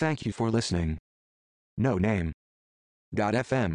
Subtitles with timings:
[0.00, 0.96] Thank you for listening.
[1.76, 2.32] No name.
[3.14, 3.74] FM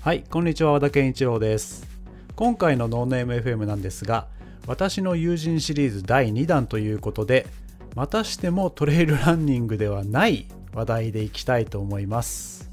[0.00, 1.86] はい、こんにちは和田健一郎です
[2.34, 4.28] 今回のノーネーム FM なんですが
[4.66, 7.46] 私の友人シリーズ第2弾ということで
[7.94, 12.70] またしてもトレイルランニングではない話題でいきたいと思います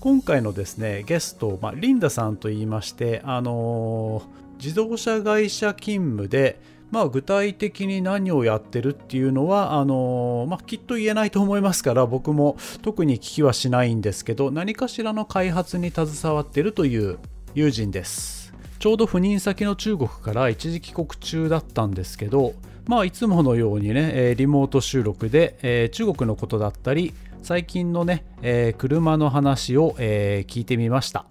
[0.00, 6.60] 今回のですねゲスト、まあ、リンダさんと言いましてあのー自動車会社勤務で
[6.90, 17.18] まあ、具体的に何をやってるっていうのはあの、まあ、きっと言えないと思いますから僕も特に聞きはしないんですけど何かしらの開発に携わってるという
[17.54, 18.52] 友人です。
[18.80, 22.54] ちょうど赴任先の中国から一時帰国中だったんですけど
[22.86, 31.26] まあいつものようにねリモート収録で、えー、中国のことだったり最近のね、えー、車の話を、えー、聞いてみました。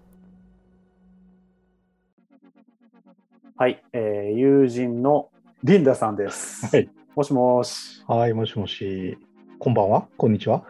[3.58, 5.30] はい、えー、友人の
[5.62, 6.74] リンダさんです。
[6.74, 6.90] はい。
[7.18, 8.02] もしもし。
[8.08, 9.18] はい、もしもし。
[9.60, 10.08] こんばんは。
[10.16, 10.64] こんにちは。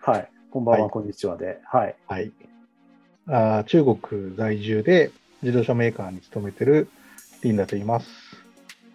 [0.00, 0.30] はい。
[0.52, 1.58] こんばんは、はい、こんにちはで。
[1.64, 1.96] はい。
[2.06, 2.30] はい。
[3.26, 5.10] あ中国在住で
[5.42, 6.88] 自動車メーカーに勤めてる
[7.42, 8.08] リンダと言います。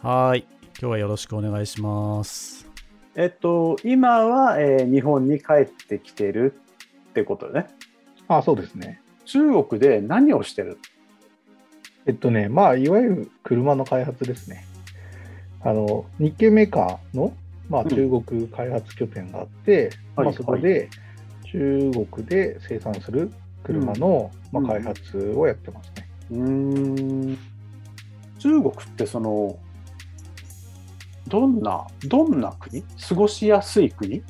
[0.01, 0.45] はい。
[0.79, 2.65] 今日はよろしくお願いします。
[3.15, 6.53] えっと、今は、えー、日本に帰ってきてる
[7.09, 7.67] ってことね。
[8.29, 9.01] あそうですね。
[9.25, 10.77] 中国で何をしてる？
[12.05, 14.65] えっとね、まあ、いわゆる車の開発ですね。
[15.63, 17.33] あの日系メーカーの、
[17.69, 17.95] まあ、中
[18.25, 20.89] 国開発拠点があって、うん、まあ、そこで
[21.45, 23.31] 中国で生産する
[23.63, 26.09] 車の、まあ、開発をやってますね。
[26.31, 27.37] うん。
[28.39, 29.57] 中国ってその
[31.27, 32.81] どんなどんな国？
[32.81, 34.23] 過ごしやすい国？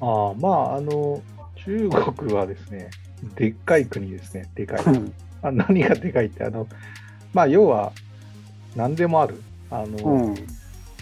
[0.00, 1.22] あまああの
[1.64, 2.90] 中国はですね
[3.36, 4.50] でっかい国ですね。
[4.54, 4.80] でかい。
[5.42, 6.66] あ何がでかいってあの
[7.32, 7.92] まあ要は
[8.76, 9.42] 何でもある。
[9.70, 10.34] あの、うん、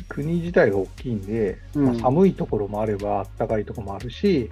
[0.08, 4.50] 国自体が大きいんで、まあ、寒いところもあれば、暖かいところもあるし、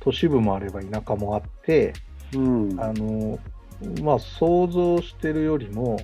[0.00, 1.94] 都市部もあれば田舎もあって、
[2.34, 3.38] うん、あの
[4.02, 5.98] まあ、想像してるよりも、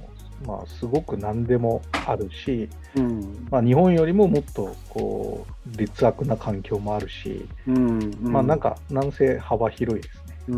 [0.47, 8.17] まあ、すごく何でもあるし、うん、まあ、日本よりももっとこう劣悪な環境もあるし、うん。
[8.21, 10.55] まあ、なんかなんせ幅広いですね。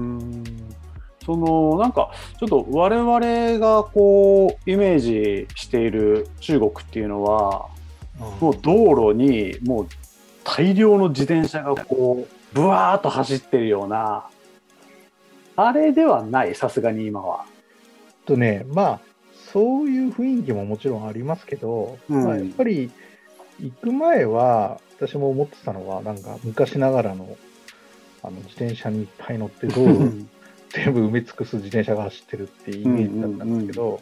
[1.33, 7.69] うんそのなんかちょっと我々がこうイメージしている中国っていうのは、
[8.41, 9.89] もう道路にもう
[10.45, 14.29] 大量の自転車がこうブワーッと走ってるような
[15.57, 17.47] あれではないさすがに今は。
[18.27, 19.01] とねまあ
[19.53, 22.91] そういう雰囲気ももちろんありますけど、うん、まあ、やっぱり
[23.61, 27.37] 行く前は私も思ってたのはなんか昔ながらの
[28.23, 30.27] あの自転車にいっぱい乗って道路
[30.75, 34.01] 全部埋め尽くす自転車が走ってるっていうイメージだったんですけど、うんうんうん、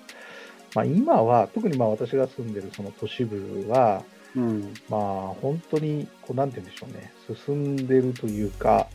[0.75, 4.03] まあ、今は特にまあ私が住んでるその都市部は、
[4.34, 5.00] うん、まあ
[5.43, 7.12] 本当にこうなんて言うんでしょうね。
[7.47, 8.88] 進んでるというか、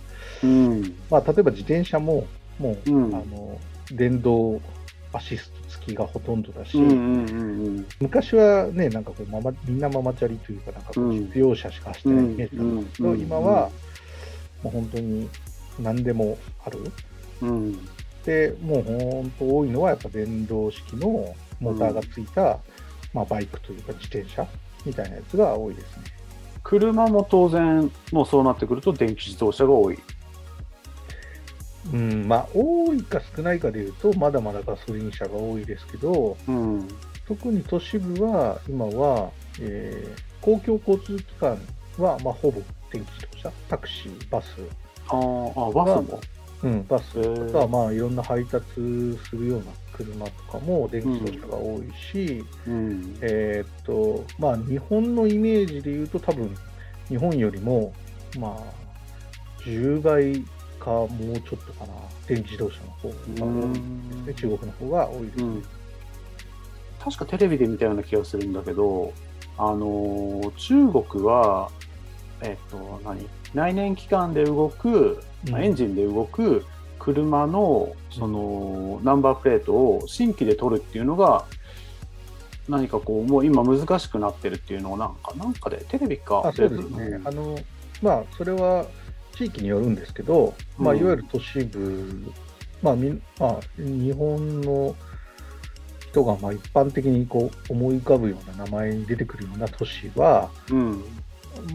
[0.43, 0.95] うん。
[1.09, 2.25] まあ、例えば自転車も
[2.59, 3.59] もう、うん、あの
[3.91, 4.59] 電動
[5.13, 13.69] アシスト付きがほとんどだし、うんうんうんうん、昔はねなんかこうママみんなママチャリというかなんか必要者しか走ってないイメージなんですけど、今は
[14.63, 15.29] もう本当に
[15.79, 16.79] 何でもある。
[17.41, 17.85] うん、
[18.25, 22.57] でもう本当多いのはやっぱ電動式のモーターがついた、うん、
[23.13, 24.47] まあ、バイクというか自転車
[24.85, 26.03] みたいなやつが多いですね。
[26.63, 29.99] 車も当然もうそうなってくると電気自動車が多い。
[31.93, 32.27] うん。
[32.27, 36.87] まあ多いか少ないかでいうとまだまだガソリン車が多いですけど、うん、
[37.27, 39.31] 特に都市部は今は、
[39.61, 41.57] えー、公共交通機関
[41.97, 42.61] は、まあ、ほぼ
[42.91, 44.47] 電気自動車タクシーバス
[45.07, 46.19] ああバスも？
[46.63, 56.55] うん、バスとか、まあ、いろんな配達するような車とかも電気自動車が多いし、うん、えー、っと、まあ、日本のイメージで言うと、多分
[57.09, 57.93] 日本よりも、
[58.39, 60.43] まあ、10倍
[60.79, 61.93] かもうちょっとかな、
[62.27, 63.15] 電気自動車の方が
[63.45, 63.73] 多い。
[63.73, 65.63] ですね、中国の方が多いですね、うん。
[66.99, 69.13] 確かテレビで見たような気がするんだけど、
[69.57, 71.71] あの中国は、
[72.41, 73.27] えっと、何？
[73.53, 76.65] 内燃機関で動くエンジンで動く
[76.99, 81.45] 車のそのナンバープレートを新規で取るっていうのが
[82.67, 87.57] 何かこうもう今難しくなってるっていうのをなんかなんかでテレビかあそうですね、あの
[88.01, 88.85] まあそれは
[89.35, 92.33] 地域によるんですけど、まあ、いわゆる都市部、
[92.81, 94.95] まあみまあ、日本の
[96.09, 101.03] 人がまあ一般的にこう思い浮かぶような名前に出てくるような都市は、うん、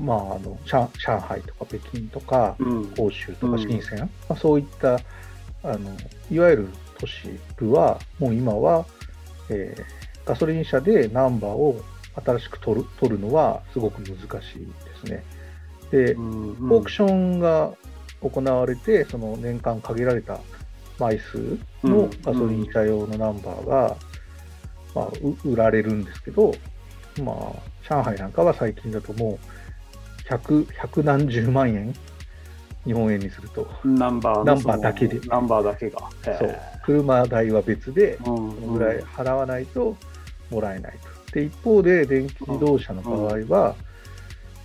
[0.01, 2.57] まあ、あの上上海とか北京とか、
[2.95, 5.01] 広州とか深セン、うん、まあ、そういった
[5.65, 5.91] あの
[6.31, 6.69] いわゆる
[6.99, 8.87] 都市部はもう今は、
[9.49, 11.81] えー、ガソリン車でナンバーを
[12.25, 15.25] 新しく取る取るのはすごく難しいですね。
[15.91, 17.73] で、うんオークションが
[18.21, 20.41] 行われて、その年間限られた
[20.99, 23.97] 枚数のガソリン車用のナンバーが、
[24.95, 25.07] まあ、
[25.45, 26.55] う売られるんですけど、
[27.23, 29.39] まあ、上海なんかは最近だともう、
[30.29, 31.95] 百、百何十万円？
[32.85, 35.21] 日本円にすると、ナンバーのナンバーだけで。
[35.29, 36.01] ナンバーだけが。
[36.27, 38.25] へそう、車代は別で、うん。
[38.25, 39.97] そのぐらい払わないと
[40.51, 41.33] もらえないと。
[41.33, 43.77] で、一方で電気自動車の場合は、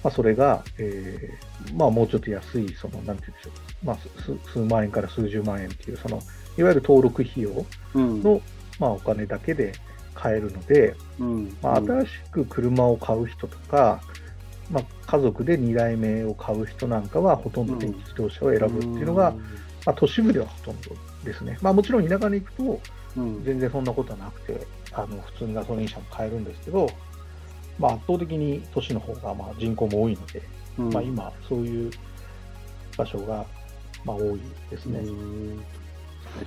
[0.04, 3.50] まあ、それが、えーまあ、もうちょっと安い、その、なんて言うんでしょ
[3.84, 6.20] う、まあ、す数万円から数十万円っていう、その、
[6.58, 8.24] いわゆる登録費用うん。
[8.24, 8.42] の、
[8.80, 9.74] まあ、お金だけで
[10.16, 11.58] 買えるので、うん。
[11.62, 14.02] まあ、新しく車を買う人とか、
[14.70, 19.34] まあ、家族で2台目を買う人なんかは、ほとんど電気自動車を選ぶっていうのが、
[19.86, 20.92] まあ、都市部ではほとんど
[21.24, 21.58] ですね。
[21.62, 22.82] まあ、もちろん田舎に行くと、
[23.18, 23.44] うん。
[23.44, 26.90] 全然そんなことはなくて、あの普通にガソリン車も買えるんですけど、
[27.80, 30.42] まあ、圧倒的に都市の方がまあ人口も多いので、
[30.78, 30.94] うん。
[30.94, 31.92] まあ、今、そういう
[32.98, 33.46] 場所が
[34.04, 35.00] まあ多いですね。
[35.00, 35.64] うん。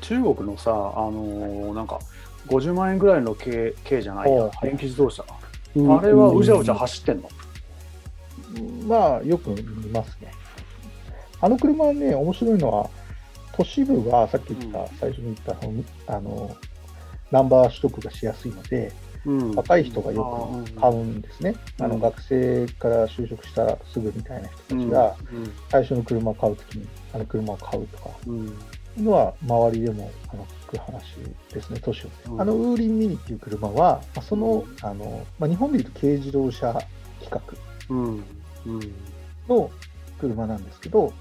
[0.00, 1.98] 中国のさ、あのーなんか
[2.46, 4.50] 50万円ぐらいの軽軽じゃないや。
[4.62, 7.28] 電気自動車、あれはうじゃうじゃ走ってんの、
[8.86, 10.32] まあ、よく見ますね。
[11.40, 12.90] あの車はね、面白いのは、
[13.56, 14.88] 都市部はさっき言った、うん。
[14.98, 15.36] 最初に言っ
[16.06, 16.56] たあの、
[17.30, 18.92] ナンバー取得がしやすいので、
[19.26, 19.54] うん。
[19.54, 21.54] 若い人がよく買うんですね。
[21.78, 21.84] うん。
[21.84, 24.88] あの学生から就職したらすぐみたいな人たうん。
[24.88, 25.16] ちが、
[25.70, 28.58] 最初の車を買うときに、あの車を買うとか、うん。
[28.98, 31.16] のは周りでもあの聞く話
[31.52, 32.40] ですね、都市を、うん。
[32.40, 36.72] あのウーリンミニっていう車は、まあ、そのあの、まあ、日本でいうと軽自動車
[37.20, 37.56] 規格
[39.48, 39.70] の
[40.20, 41.12] 車なんですけど、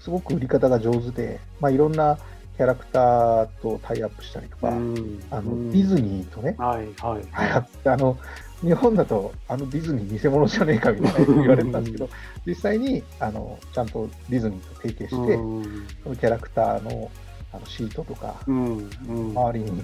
[0.00, 2.18] すごく売り方が上手で、まあ、いろんな
[2.56, 5.22] キャラクターとタイアップしたりとか、うん。
[5.30, 5.70] あのうん。
[5.70, 7.88] ディズニーとね、はいはい。
[7.88, 8.18] あの
[8.60, 12.08] 日本だとあのディズニー偽物じゃねえかみたいな言われてたんですけど、
[12.44, 15.86] 実際にあのちゃんとディズニーと提携して、うん。
[16.02, 17.10] そのキャラクターの
[17.52, 19.38] あのシートとか、うんうん。
[19.38, 19.82] 周りに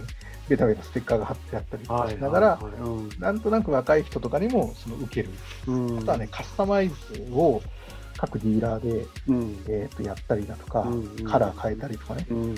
[0.48, 3.08] ベタベタステッカーが貼ってあったりとかはいしながら、はいはいうん。
[3.18, 5.30] なんとなく若い人とかにもその受ける、
[5.66, 5.98] うん。
[5.98, 6.94] あとはね、カスタマイズ
[7.32, 7.62] を
[8.16, 9.64] 各ディーラーで、うん。
[9.68, 12.42] えー、とやったりだとか、うんカラー変えたりとかね、うん。
[12.42, 12.56] うん、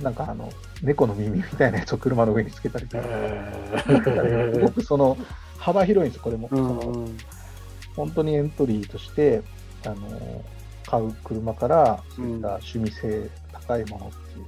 [0.00, 0.50] なんかあの
[0.82, 5.16] 猫の耳みたいなやつを車の上につけたりとか、へすごくその
[5.58, 6.48] 幅広いんです、これも。
[6.50, 7.18] うそのん
[7.96, 9.42] 本当にエントリーとして、
[9.84, 10.44] あの
[10.86, 13.30] 買う車から、そういった趣味性
[13.70, 14.46] 高いものっていう。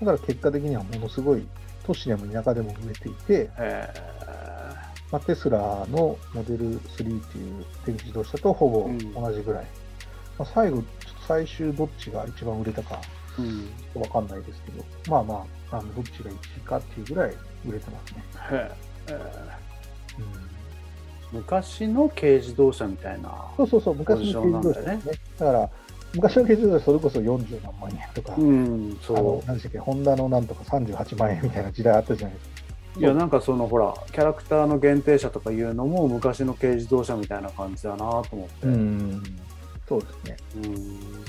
[0.00, 1.46] だから結果的にはものすごい、
[1.86, 3.88] 都市でも田舎でも売れていて、へ
[5.12, 5.58] まあ、テスラ
[5.90, 8.90] のモデル3っていう電気自動車とほぼ
[9.20, 9.66] 同じぐらい。
[10.38, 10.82] まあ、最後、
[11.28, 17.34] 最終どっちが一番売れたかーうんちょっとわかんないですけど、まあまあ、あのどっちが1位かっていうぐらい
[17.66, 18.24] 売れてますね。
[18.50, 19.74] へー
[21.32, 25.14] 昔の軽自動車みたいなそうそうそう、昔の軽自動車ですね。
[25.36, 25.70] だから、
[26.14, 32.54] 昔の軽自動車それこそ40何万円とか、うんあのそ何でしたっけ、ホンダのなんとか38万円みたいな時代あったじゃないですか。
[32.96, 39.22] ういやなんかそのほらキャラクターの限定車とかいうのも昔の軽自動車みたいな感じだなと思ってん、
[39.88, 40.36] そうですね。
[40.56, 41.24] うん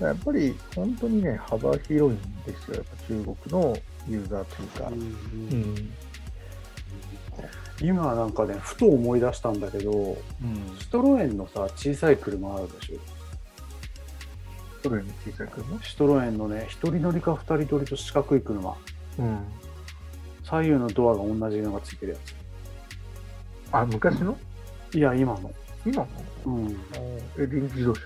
[0.00, 3.76] やっぱり本当にね、幅広いんですよ、やっぱ中国の
[4.08, 4.88] ユーザーというか。
[4.88, 5.92] うん。
[7.80, 10.16] 今なんかねふと思い出したんだけどうん。
[10.78, 13.17] シトロエンのさ小さい車あるでしょ？
[14.82, 18.76] それに小さい車シトロエンのね一人乗りか二人乗りと四角い車。
[19.18, 19.38] うん。
[20.44, 22.18] 左右のドアが同じのがついてるや
[23.80, 24.36] あ、昔の？
[24.90, 25.52] ついや今の。
[25.84, 26.06] 今
[26.44, 26.54] の？
[26.54, 26.80] うん。
[27.38, 28.00] え、電気自動車？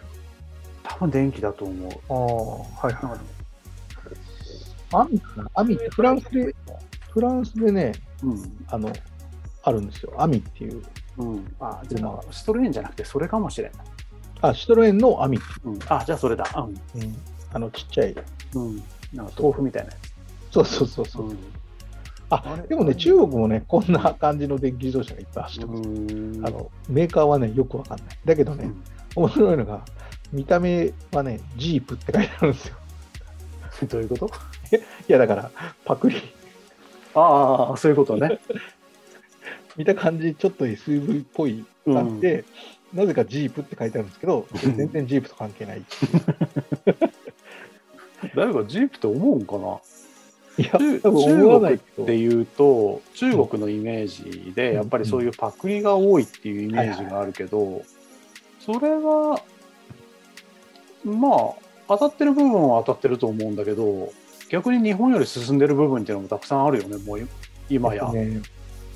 [0.83, 1.93] 多分電気だと思う。
[2.09, 2.15] あ
[2.83, 3.19] あ、はいはい。
[4.95, 5.51] アミかな？
[5.55, 6.55] アミってフランスで、
[7.11, 7.93] フランスでね、
[8.25, 8.65] うん。
[8.67, 8.93] あの、
[9.63, 10.13] あるんですよ。
[10.19, 10.83] アミっていう。
[11.19, 11.55] うん。
[11.61, 13.87] あじゃあシトロエンじゃなくてそれかもしれない、
[14.43, 15.39] あ、シトロエンのアミ。
[15.65, 17.17] うん、あじゃあそれだうん。
[17.53, 18.15] あの、ちっちゃい。
[18.55, 18.83] うん、うん、
[19.15, 19.97] なんか豆腐みたいなや
[20.51, 21.29] そうそうそうつそう。
[21.31, 21.39] うん
[22.35, 25.83] あでもね、中国もね、こんな感じの電気自動車がいっぱい走ってます。
[25.83, 25.93] う
[26.41, 28.07] んあのメーカーはね、よくわかんない。
[28.25, 28.71] だけどね、
[29.15, 29.85] 面白いのが、
[30.33, 32.77] 見た目はね、ジープって書いてあるんですよ。
[33.83, 34.31] う んどういうこと？
[34.77, 35.51] いや、だから、
[35.85, 36.17] パクリ。
[37.15, 38.41] ああそういうことね
[39.77, 42.45] 見た感じ、ちょっと SUV っぽい感じで、
[42.95, 44.47] なぜかジープって書いてあるんですけど、
[44.77, 45.83] 全然ジープと関係ない。
[48.37, 49.81] 誰かジープって思うんかな？
[50.59, 51.01] いや、中。
[51.01, 57.83] 国っていうと中国のイメージでやっぱりそういうパクリが多いっていうイメージがあるけど
[58.61, 59.43] それは
[61.05, 61.53] まあ
[61.89, 64.13] 当たってる部分は当たってると思うんだけど
[64.51, 67.29] 逆に日本より進んでる部分っていうのもたくさんあるよねもう
[67.71, 68.13] 今や。
[68.13, 68.43] ね、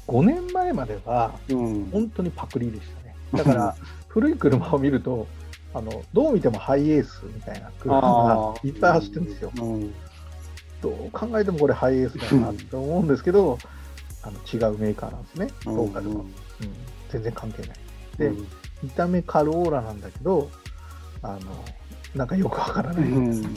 [0.06, 3.05] 5年前までは、うん本当にパクリでしたね。
[3.33, 3.76] だから、
[4.09, 5.26] 古い車を見ると、
[5.75, 9.52] あのどう見てもハイエースみたいな車がいっぱい走ってるんですよ。
[9.61, 9.95] うん。
[10.80, 13.59] どう考えてもこれハイエースだなって思うんですけど、
[14.23, 16.21] あの違うメーカーなんですね、ローカルの。
[16.21, 16.35] うん
[17.09, 17.76] 全然関係ない。
[18.18, 18.47] でうん
[18.83, 20.50] 見た目カローラなんだけど、
[21.23, 21.38] あの、
[22.14, 23.56] なんかよくわからない、うん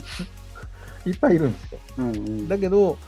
[1.06, 1.78] いっぱいいるんですよ。
[1.98, 2.98] うんだけど、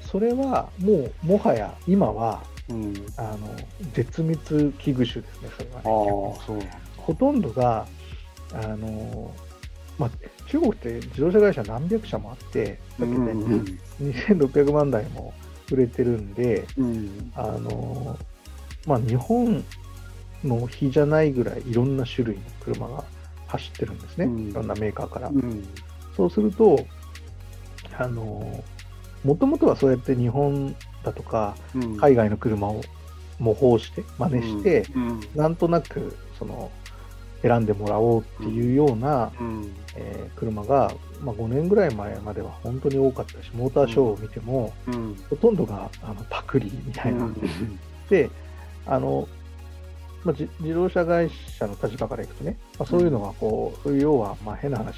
[0.00, 2.94] それはもう、もはや今は、うん。
[3.16, 3.56] あの、
[3.92, 6.58] 絶滅危惧種ですね、それはああね。、そう。
[6.96, 7.86] ほとんどが、
[8.52, 9.32] あの、
[9.98, 10.10] まあ、
[10.46, 13.32] 中国って自動車会社何百社もあって、だってね、
[14.00, 15.34] 2600万台も
[15.70, 17.32] 売れてるんで、うん。
[17.34, 18.18] あの、
[18.86, 19.64] まあ、日本
[20.44, 23.04] の比じゃないぐらいいろんな種類の車が
[23.46, 25.28] 走ってるんですね、うんいろんなメーカーから。
[25.28, 25.68] うん。
[26.16, 26.84] そうすると、
[27.98, 28.64] あの、
[29.24, 31.96] もともとはそうやって日本だとか、うん。
[31.96, 32.82] 海外の車を
[33.38, 35.20] 模倣して、真似して、うん。
[35.34, 36.70] なんとなく、その、
[37.42, 39.72] 選んでもらおうっていうような、うん。
[39.96, 40.92] えー車が、
[41.22, 45.16] まあ、5年ぐらい前までは本当に多かったし、モーターショーを見ても、うん。
[45.28, 47.24] ほとんどがあのパクリみたいな。
[47.24, 47.34] うん
[48.08, 48.28] で、
[48.86, 49.28] あの、
[50.24, 54.92] まあ、じ自動車会社の立場からいくとね、まあ、そういうのがこう、そういう要は、まあ、変な話、は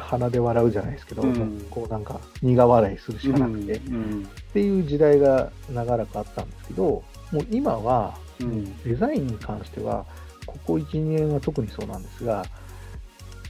[0.00, 4.28] 鼻で笑うじゃないですけど、うんこうなんか苦笑いするしかなくて、っうん。
[4.52, 8.82] ていう時代が長らくあったんですけど、もう今は、うん。
[8.82, 10.04] デザインに関しては、
[10.46, 12.44] ここ1、2年は特にそうなんですが、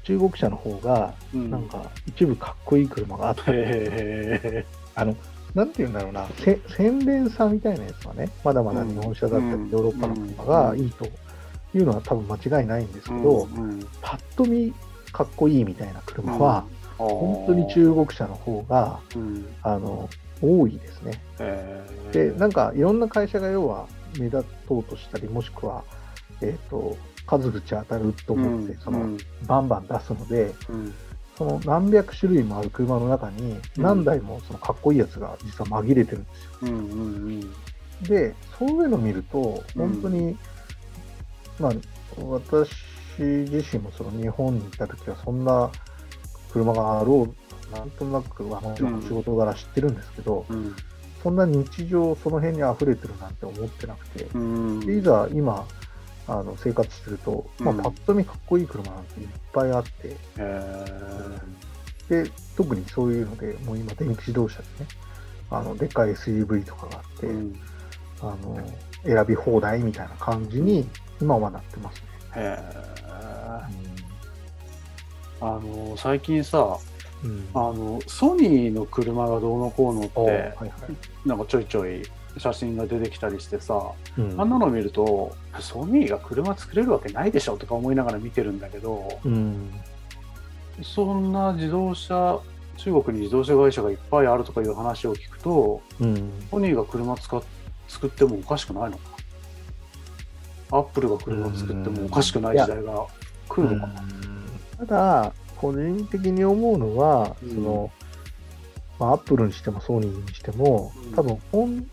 [0.04, 1.50] 中国車の方が、うん。
[1.50, 5.16] なんか一部かっこいい車があったり、へあの、
[5.54, 11.06] なんて言うんだろうな、せ洗練さみたいなやつはね、まだまだ日本車だったり、うんヨーロッパの車がいいと
[11.74, 13.22] いうのは多分間違いないんですけえ。
[13.22, 13.80] ど、うん。
[14.00, 14.72] パッと見
[15.12, 16.64] かっこいいみたいな車は、
[16.98, 19.46] 本当に中国車の方が、うん。
[19.62, 20.08] あの、
[20.40, 21.20] 多いですね。
[22.12, 23.86] で、なんかいろんな会社が要は
[24.18, 25.84] 目立とうとしたり、もしくは、
[26.40, 30.94] えっ、と、数口当たると思って、その、バンバン出すので、うん。
[31.38, 36.50] その何百種類もある車の中に何台もそのかっこいいやつが実は紛れてるんですよ。
[36.62, 36.70] うん。
[36.70, 36.78] う
[37.30, 37.40] ん。
[38.02, 40.36] で、そういうのを見ると、本当に、
[41.58, 41.72] まあ、
[42.28, 42.70] 私
[43.18, 45.70] 自身もその日本にいた時はそんな
[46.52, 50.74] 車があろう、なんとなくはもちろん仕事柄知ってるんですけど、うん。
[51.22, 54.80] そんな日常その辺に溢れてるなんて思ってなくて、うん。
[54.80, 55.66] でいざ今、
[56.28, 60.16] あの生活してると、まあ、うんパッと見かっこいい車なんていっぱいあって。
[62.08, 64.86] で、特にそういうので、もう今電気自動車でね、
[65.50, 67.54] あの、でっかい SUV とかがあって、うん。
[68.20, 68.58] あの、
[69.04, 70.88] 選び放題みたいな感じに
[71.20, 72.11] 今はなってますね。
[72.36, 72.82] へえ。
[75.40, 76.78] あの、最近さ、
[77.24, 77.48] うん。
[77.54, 80.72] あの、ソニーの車がどうのこうのっおはいて、はい。
[81.28, 82.02] なんかちょいちょい
[82.38, 89.70] 写真が出てきたりしてさ、うんあんなの見ると、ソニーが車作れるわけないでしょとか思いながら見てるんだけど、うん。
[90.82, 92.40] そんな自動車、
[92.76, 96.32] 中国に自動車会社がいっぱいあるとかいう話を聞くと、うん。
[96.50, 97.42] ソニーが車使っ
[97.88, 99.11] 作ってもおかしくないのか
[100.72, 103.06] アップルが車を作ってもおかしくない時代が
[103.48, 104.02] 来るのかな
[104.78, 107.90] ただ、個人的に思うのは、うんその、
[108.98, 111.86] まあ、アップルにしてもソニーにしてもうん、多分本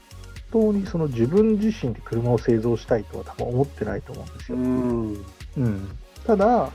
[0.51, 4.62] 当にその自分自身で車を製造したいとは多分思ってないと思うんですうよ。
[4.63, 5.25] ん。
[5.57, 5.98] うん。
[6.25, 6.71] ただ、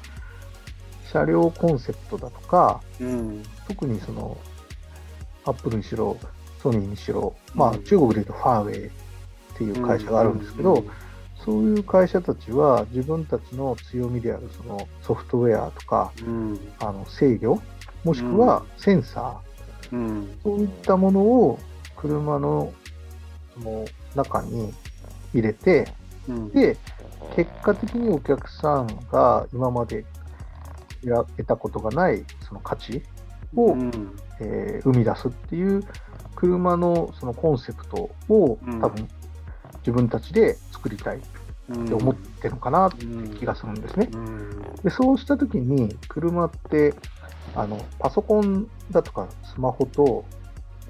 [1.10, 3.42] 車両コンセプトだとか、うん。
[3.66, 4.36] 特にその、
[5.46, 6.16] アップルにしろ、
[6.62, 8.90] ソニーにしろ、まあうん中国で言うとファーウェイっ
[9.56, 10.84] ていう会社があるんですけど、
[11.44, 16.58] そういう会社たちは自分たちの強みであるそのソフトウェアとか、うん。
[16.80, 17.60] あの制御、
[18.02, 20.38] もしくはセンサー、うん。
[20.42, 21.58] そういったものを
[21.96, 22.72] 車の
[23.54, 23.84] その
[24.14, 24.72] 中に
[25.34, 25.92] 入れて、
[26.28, 26.48] うん。
[26.50, 26.76] で、
[27.36, 30.04] 結果的にお客さんが今まで
[31.02, 33.02] 得たことがないその価値
[33.54, 33.90] を、うん
[34.40, 35.82] えー生み出すっていう
[36.34, 39.08] 車のそのコンセプトをうん多分
[39.78, 41.20] 自分たちで作りたいっ
[41.86, 43.06] て思ってるのかなって
[43.38, 44.08] 気がするんですね。
[44.12, 44.74] うん。
[44.82, 46.94] でそうした時に車って
[47.54, 50.24] あのパソコンだとかスマホと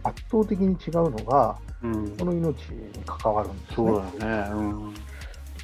[0.03, 3.75] 圧倒的に違うのがうんこの命に関わるんですね。
[3.77, 4.51] そうだよね。
[4.53, 4.95] うん。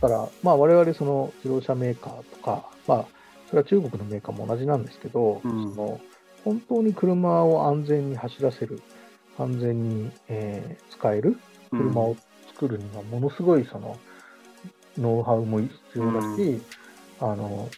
[0.01, 3.07] だから、まあ、我々その自動車メーカーとか、まあ、
[3.49, 6.01] それは中国のメーカーも同じなんですけど、うんその
[6.43, 8.81] 本当に車を安全に走らせる、
[9.39, 11.39] 安全に、えー使える
[11.71, 12.17] 車を
[12.55, 13.99] 作るには、ものすごいその
[14.99, 16.61] ノウハウも必要だし、
[17.21, 17.69] あの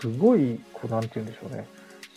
[0.00, 1.66] すごい、こうなんて言うんでしょうね、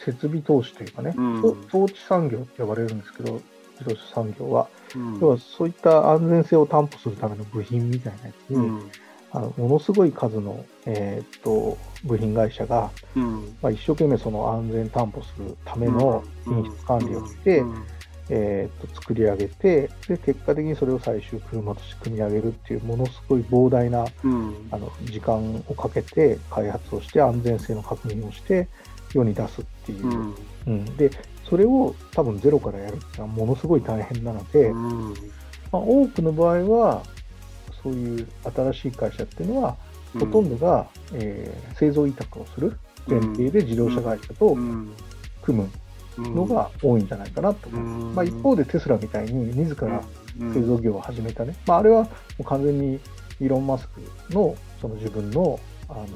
[0.05, 1.41] 設備投資というかね、うん。
[1.41, 3.41] そ装置産業って呼ばれるんですけど、
[3.79, 5.19] 自動車産業は、うん。
[5.19, 8.91] 要はそういった安全性を担保するための部品みたいなやつに、うん。
[9.33, 13.55] あのものすごい数の、えーっと部品会社が、うん。
[13.61, 17.83] まあ、一生懸命その安全担保するための品質管理をして、うん
[18.33, 24.67] えーっと作り上げてで結果的にそれを最終車として組み上げるっていうものすごい膨大なうん。
[24.71, 28.69] あの時間をかけて開発をして安全性の確認をして
[29.13, 30.35] 世に出すっていう、うん。
[30.67, 30.85] うん。
[30.97, 31.11] で
[31.49, 35.13] それを多分ゼロからやるっていうのはものすごい大変なので、うん。
[35.71, 37.03] まあ、多くの場合は
[37.83, 39.75] そういう新しい会社っていうのは
[40.13, 44.93] ほとんどが、えー製造委託をする前提で自動車会社とうん。
[45.41, 45.69] 組む
[46.17, 48.03] のが多いんじゃないかなと思います。
[48.03, 48.15] うん。
[48.15, 50.01] まあ、一方でテスラみたいに自ら
[50.39, 50.53] うん。
[50.53, 52.99] 製造業を始めたね、まあ、あれはもう完全に
[53.39, 54.01] イーロン・マスク
[54.33, 56.07] のその自分のあの、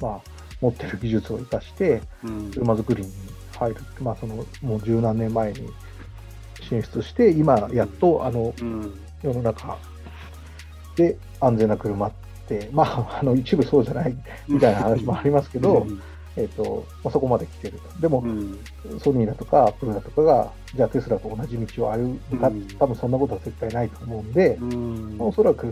[0.00, 0.20] まあ、
[0.60, 2.50] 持ってる技術を生かしてうん。
[2.50, 3.10] 車作りに
[3.56, 5.68] 入るまあ、そのもう十何年前に
[6.68, 8.98] 進出して今やっとあのうん。
[9.22, 9.78] 世の中
[10.94, 12.12] で安全な車っ
[12.46, 14.16] て、まあ、あの一部そうじゃない
[14.48, 15.86] みたいな話もありますけど、
[16.36, 18.00] えっとまあ、そこまで来てると。
[18.00, 18.58] でも、うん。
[19.00, 22.68] ソニーだとかアップルだとかが、じゃあテスラと同じ道を歩むか、うん。
[22.78, 25.16] 多分そんなことは絶対ないと思うんで、うん。
[25.18, 25.70] おそらく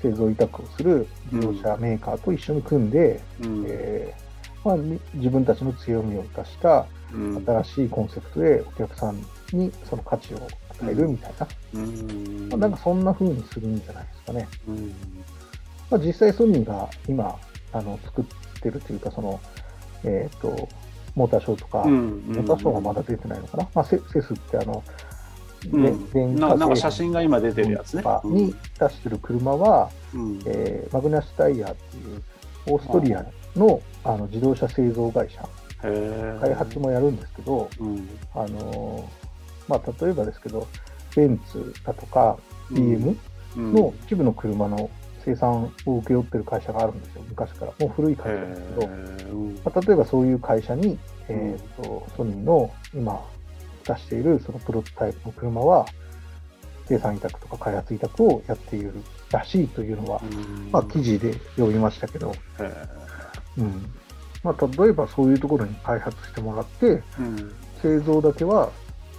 [0.00, 3.64] 製造委託をする自動車メーカーと一緒に組んで、うん。
[3.66, 4.26] えー
[4.66, 7.44] まあ、み自分たちの強みを生かしたうん。
[7.46, 10.38] 新しいコンセプトでお客さんにその価値を
[10.80, 12.48] 与えるみたいな、うん。
[12.48, 14.48] まあ、なんかそんな風にするんじゃないですかね。
[14.68, 14.94] うん。
[15.88, 17.38] まあ、実際ソニーが今
[17.72, 18.24] あの作っ
[18.60, 19.40] てるというか、その、
[20.06, 20.68] えっ、と、
[21.14, 24.82] モーターショーとか、うんモーターショーがまだ出てないのかな、まあ、セセスってあの、
[25.72, 25.82] うん。
[25.82, 28.02] で電ななんか製写真が今出てるやつね。
[28.02, 30.40] とかに出してる車は、うん。
[30.46, 32.22] えーマグナスタイヤっていう
[32.66, 33.24] オーストリア
[33.56, 35.48] のあの自動車製造会社、
[36.40, 38.08] 開発もやるんですけど、うん。
[38.34, 39.26] あのー
[39.68, 40.66] まあ、例えばですけど、
[41.16, 42.38] ベンツだとか
[42.70, 43.16] BM
[43.56, 43.72] うん。
[43.72, 44.90] の一部の車の
[45.26, 47.72] 生産を請け負ってる会社があるんですよ、昔から。
[47.78, 48.88] もう古い会社ですけど、
[49.64, 53.20] まあ、例えばそういう会社に、えーとソニーの今
[53.84, 55.86] 出しているそのプロトタイプの車は、
[56.88, 58.92] 生産委託とか開発委託をやっている
[59.30, 60.70] らしいというのは、うん。
[60.70, 62.32] まあ、記事で読みましたけど、
[63.58, 63.86] うん。
[64.44, 67.52] まあ、例えばそういうところに開発してもらって、うん。
[67.82, 68.70] 製造だけは、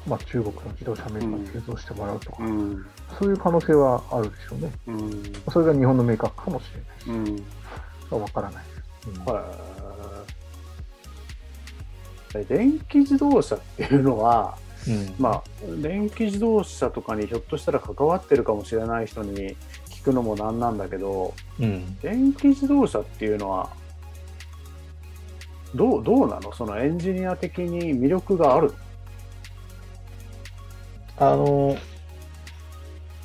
[0.08, 2.86] まあ、中国の自動車メーカーに製造してもらうとか、うん
[3.20, 4.72] そういう可能性はあるでしょうね。
[4.88, 5.24] うん。
[5.52, 6.66] それが日本のメーカーかもし
[7.08, 7.22] れない。
[7.22, 7.38] うん。
[7.38, 7.44] し、
[8.12, 8.64] わからない。
[8.64, 8.78] です。
[9.08, 9.14] うん。
[9.14, 15.16] へー電気自動車っていうのは、うん。
[15.18, 15.44] まあ、
[15.82, 19.58] 電気自動車とかにひょっとしたら関わってるかもしれない人に
[19.90, 21.98] 聞くのもなんなんだけど、うん。
[22.00, 23.72] 電気自動車っていうのは、
[25.74, 26.54] どうどうなの？
[26.54, 28.72] そのエンジニア的に魅力がある
[31.18, 31.76] あの、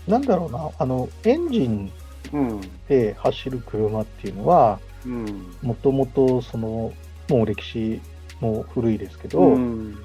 [0.06, 1.92] なんだろうな、あの、エンジン
[2.32, 2.60] うん。
[2.88, 5.46] で走る車っていうのは、うん。
[5.62, 6.92] もともとその、
[7.28, 8.00] もう歴史
[8.40, 9.96] も古いですけど、うん。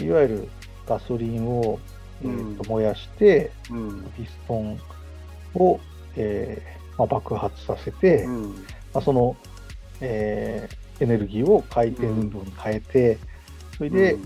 [0.00, 0.48] いわゆる
[0.86, 1.78] ガソリンを、
[2.22, 4.02] えーとうん燃やして、うん。
[4.16, 4.80] ピストン
[5.54, 5.80] を、
[6.16, 8.42] えーまあ、爆発させて、うん。
[8.92, 9.36] まあ、その、
[10.00, 13.18] えーエネルギーを回転運動に変えて、
[13.76, 14.16] それで、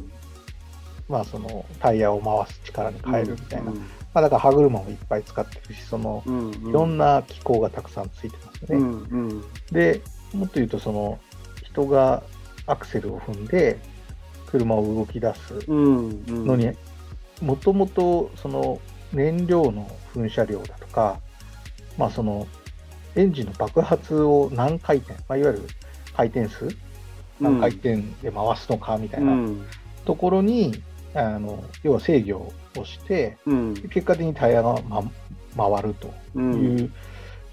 [1.09, 3.73] まあ、そのタイヤを回す力に変えるみたいな、
[4.17, 6.51] まあ、だから歯車もいっぱい使ってるし、そのうん。
[6.71, 8.83] いろんな機構がたくさんついてますよね。
[8.83, 8.93] うん。
[9.11, 9.45] うん。
[9.71, 10.01] で、
[10.33, 11.19] もっと言うと、その
[11.63, 12.23] 人が
[12.67, 13.79] アクセルを踏んで、
[14.47, 16.47] 車を動き出すうん。
[16.47, 16.73] のに、
[17.43, 18.81] もともとその
[19.13, 21.21] 燃料の噴射量だとか、
[21.99, 22.47] まあ、その
[23.17, 25.63] エンジンの爆発を何回転、まあ、いわゆる
[26.17, 26.75] 回転数、
[27.39, 29.37] 何回転で回すのかみたいな
[30.07, 30.83] ところに、
[31.17, 33.75] あの要は制御をして、うん。
[33.75, 35.03] 結果的にタイヤが、ま、
[35.57, 36.79] 回るとうん。
[36.79, 36.93] いう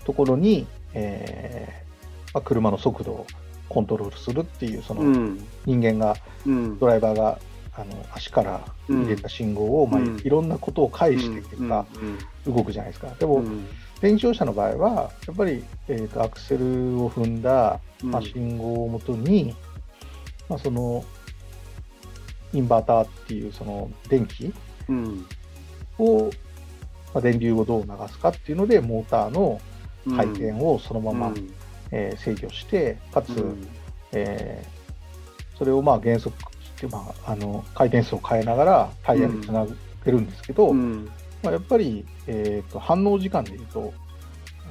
[0.06, 3.28] ところに、えーまあ、車の速度を
[3.70, 5.48] コントロールするっていう、そのうん。
[5.66, 6.80] 人間が、うん。
[6.80, 7.40] ドライバーが
[7.76, 11.86] あの足から入れた信号を、まあうんいろんなことを介して結果、
[12.46, 13.08] 動くじゃないですか。
[13.18, 13.44] でも、
[14.02, 16.66] 電気自動車の場合は、やっぱり、えー、とアクセル
[17.02, 19.56] を踏んだ、まあ、信号をもとに、
[20.50, 21.04] まあ、その
[22.54, 24.54] インバーターっていうその電気
[24.90, 25.26] うん。
[25.98, 26.26] を、
[27.14, 29.60] まあ、電流をどう流すかっていうので、モーターの
[30.16, 31.34] 回転をそのまま、
[31.92, 33.44] えー制御して、かつ、
[34.12, 34.84] えー
[35.58, 39.66] それをまあ減速して、まあ、あの回転数を変えながらタイヤにつな
[40.04, 41.10] げるんですけど、うん。
[41.44, 43.94] まあ、やっぱり、えー、と反応時間でいうと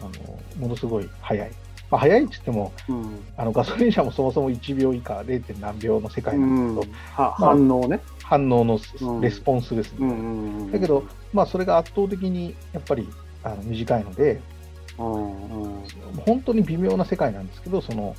[0.01, 1.51] あの、ものすごい速い。
[1.93, 3.23] まあ、速いって言ってもうん。
[3.37, 5.61] あの、ガソリン車もそもそも1秒以下 0.
[5.61, 8.01] 何秒の世界なんですけど、は反応ね。
[8.23, 9.99] 反応のうんレスポンスですね。
[10.01, 10.73] うん。
[10.73, 13.07] だけど、まあ、それが圧倒的にやっぱり
[13.45, 14.41] あの短いので、
[14.97, 18.17] 本当に微妙な世界なんですけど、その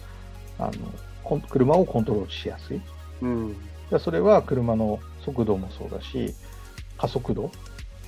[0.60, 0.70] あ
[1.30, 2.82] の車をコントロールしやすい。
[3.24, 3.56] うん
[3.90, 6.36] でそれは車の速度もそうだし、
[7.00, 7.50] 加速度、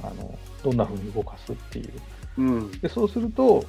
[0.04, 1.92] あのどんな風に動かすっていう。
[2.38, 3.64] うんでそうすると、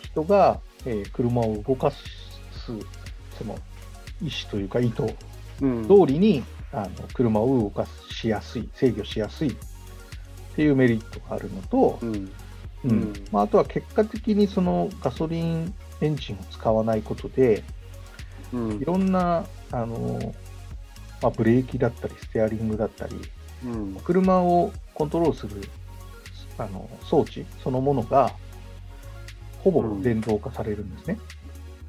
[0.00, 1.98] 人が、えー車を動かす
[3.38, 3.58] その
[4.22, 5.14] 意思というか意図
[5.60, 5.82] うん。
[5.84, 6.42] 通りに
[6.72, 9.56] あの車を動かしやすい、制御しやすいっ
[10.56, 12.14] ていうメリットがあるのと、うん。
[12.14, 12.30] うん。
[12.84, 13.12] うん。
[13.30, 17.62] まあ、あとは結果的にそのガソリンエンジンを使わないことで、
[18.52, 18.72] うん。
[18.80, 20.34] いろんなあの、
[21.22, 23.16] まあ、ブレーキだったり、ステアリングだったり、
[23.64, 23.94] うん。
[24.04, 25.68] 車をコントロールする
[26.58, 28.32] あの装置そのものが、
[29.64, 31.18] ほぼ電動化されるんですね。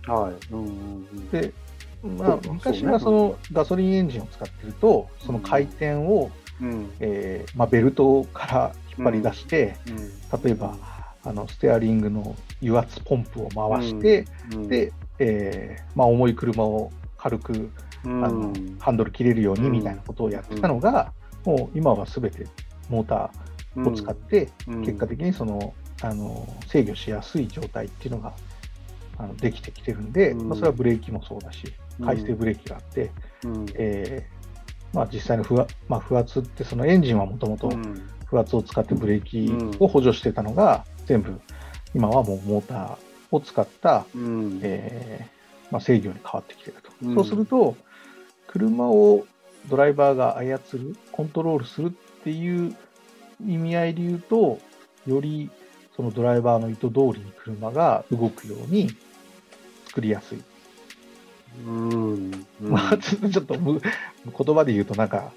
[0.07, 1.31] はい。
[1.31, 1.53] で、
[2.17, 6.89] まあ昔はそのガソリンエンジンを使ってると、その回転を、うん。
[7.01, 10.41] えーまあ、ベルトから引っ張り出して、うん。
[10.41, 10.77] 例えば
[11.25, 12.33] あのステアリングの
[12.63, 14.67] 油圧ポンプを回して、うん。
[14.69, 17.69] で、えーまあ、重い車を軽く
[18.05, 18.23] うん。
[18.23, 21.11] あのハンドル切れるようにみたいなことをやってたのが、
[21.43, 22.47] もう今はすべて
[22.89, 24.81] モーターを使って、うん。
[24.85, 25.73] 結果的にその
[26.05, 28.33] あの制御しやすい状態っていうのが
[29.17, 30.49] あのできてきてるんで、うん。
[30.49, 33.11] まあ、それはブレーキもそうだし、回生ブレーキがあって、
[33.43, 33.65] うん。
[33.75, 38.09] えーまあ、実際の不圧,、まあ、不圧って、そのエンジンはもともとうん。
[38.25, 41.39] 不圧を使ってブレーキを補助してたのが、全部
[41.93, 42.97] 今はもうモーター
[43.31, 44.59] を使った、うん。
[44.61, 46.91] えーまあ、制御に変わってきてると。
[47.03, 47.15] うん。
[47.15, 47.75] そうすると、
[48.47, 49.25] 車を
[49.69, 51.91] ドライバーが操る、コントロールするっ
[52.23, 52.75] ていう
[53.45, 54.59] 意味合いで言うと、
[55.07, 55.49] より
[55.95, 58.89] そのドライバーの意図通りに車が動くように
[59.87, 60.43] 作りやすい。
[61.65, 62.45] うん。
[62.61, 65.31] まあ、ちょっと言葉で言うとなんか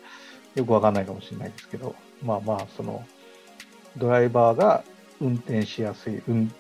[0.55, 1.95] よくわかんないかもしれないですけど、
[2.25, 3.05] まあまあ、その
[3.97, 4.83] ドライバーが
[5.21, 6.53] 運転しやすい、うん、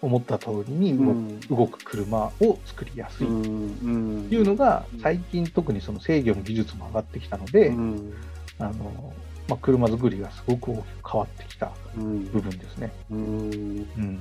[0.00, 1.40] 思った通りに動,、うん。
[1.40, 3.26] 動く車を作りやすい。
[3.26, 4.28] うん。
[4.30, 8.14] いうのが最近特にその制御の技術も上がってきたので、うん。
[8.58, 9.12] あの
[9.48, 12.92] まあ、車作りがすごく大きく変わってきたうん部分ですね。
[13.10, 13.18] うん。
[13.18, 14.20] うん、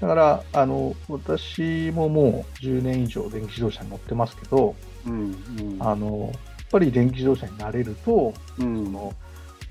[0.00, 4.74] だからあの私ももう10年以上電気自動車に乗ってますけど、
[5.06, 5.36] うん。
[5.80, 8.84] あのやっぱり電気自動車になれるとうん。
[8.84, 9.14] その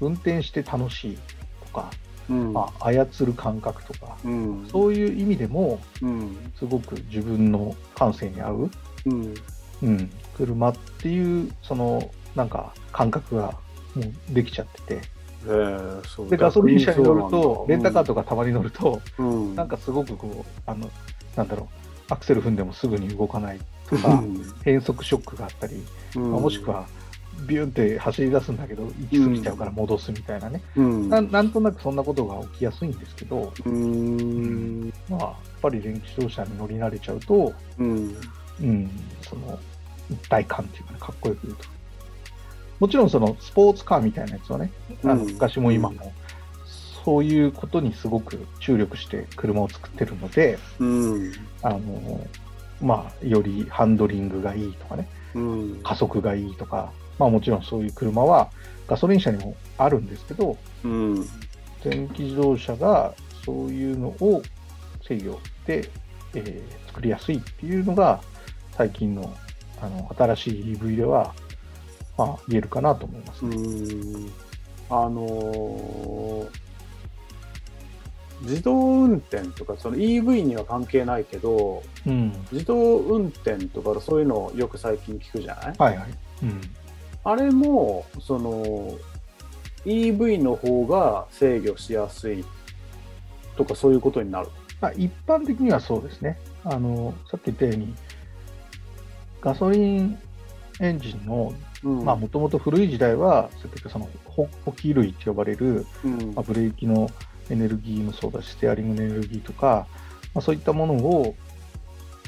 [0.02, 1.18] 運転して楽しい
[1.68, 1.90] とか、
[2.30, 2.54] うん。
[2.54, 4.68] まあ、操る感覚とか、うん。
[4.70, 6.52] そういう意味でもうん。
[6.60, 8.72] すごく自分の感性に合う、
[9.06, 9.34] うん。
[9.84, 13.54] うん、車っていうそのなんか感覚が
[13.96, 14.96] もうできちゃってて。
[14.96, 15.00] へ
[15.48, 15.78] え
[16.08, 19.56] そうでガソリン車に乗るとレンタカーととかたまに乗ると、うん。
[19.56, 20.90] なんかすごくこうあの
[21.36, 21.70] なんだろ
[22.10, 24.24] うアクセル踏んでもすぐに動かないとか、
[24.64, 25.84] 変速ショックがあったり、
[26.16, 26.32] うん。
[26.32, 26.88] まあもしくは
[27.48, 31.10] ビューンって走り出すんだけど行き過ぎちゃうから戻すみたいなね、うん。
[31.10, 34.94] ななんとなくそんなことが起きやすいんですけど、うん。
[35.10, 38.16] まあ、やっぱり電気自動車に乗り慣れちゃうと、うん。
[38.62, 38.90] うん、
[39.22, 39.60] その
[40.10, 41.75] 一体感っていうかね、かっこよく言うと。
[42.80, 44.72] もちろんそのスポーツカーみたいなやつはね、
[45.04, 46.14] 昔も今も、
[47.04, 51.34] そういうことにすごく注力して車を作ってるので、うん。
[51.62, 52.28] あの
[52.82, 55.80] まあ、よりハンドリングがいいとかね、うん。
[55.84, 58.50] 加速がいいとか、まあもちろんそういう車は
[58.88, 61.28] ガソリン車にもあるんですけど、うん。
[61.84, 63.14] 電気自動車が
[63.46, 64.42] そういうのを
[65.08, 65.90] 制御で、
[66.34, 68.22] えー作りやすいっていうのが
[68.72, 69.36] 最近の
[69.82, 71.36] あの新しい EV では、
[72.18, 73.58] まあ、言えるかなと思いますうね。
[73.58, 74.32] ん
[74.90, 76.50] あのー
[78.42, 82.34] 自動運転とかその EV には関係ないけどうん。
[82.52, 85.76] 自動運転とかそういうのよく最近聞くじゃない？
[85.78, 86.10] はいはい。
[86.44, 86.62] うん。
[87.24, 88.94] あれもその
[89.86, 92.44] EV の方が制御しやすい
[93.56, 94.50] とかそういうことになる。
[94.82, 96.38] まあ、一般的にはそうですね。
[96.66, 97.96] あの、さっき言ったように、
[99.42, 100.20] ガソリン
[100.80, 103.50] エンジンの、もともと古い時代は、
[103.90, 106.34] その補補給類って呼ばれる、うん。
[106.36, 107.10] まあ、ブレーキの
[107.50, 109.88] エネルギーもそうだし、ステアリングのエネルギーとか、
[110.34, 111.36] まあ、そういったものを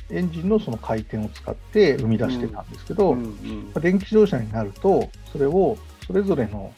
[0.09, 3.23] エンジンのその回転を使って生み出してたんですけど、うん。
[3.23, 3.31] ま
[3.75, 6.71] あ電気自動車になると、それをそれぞれの、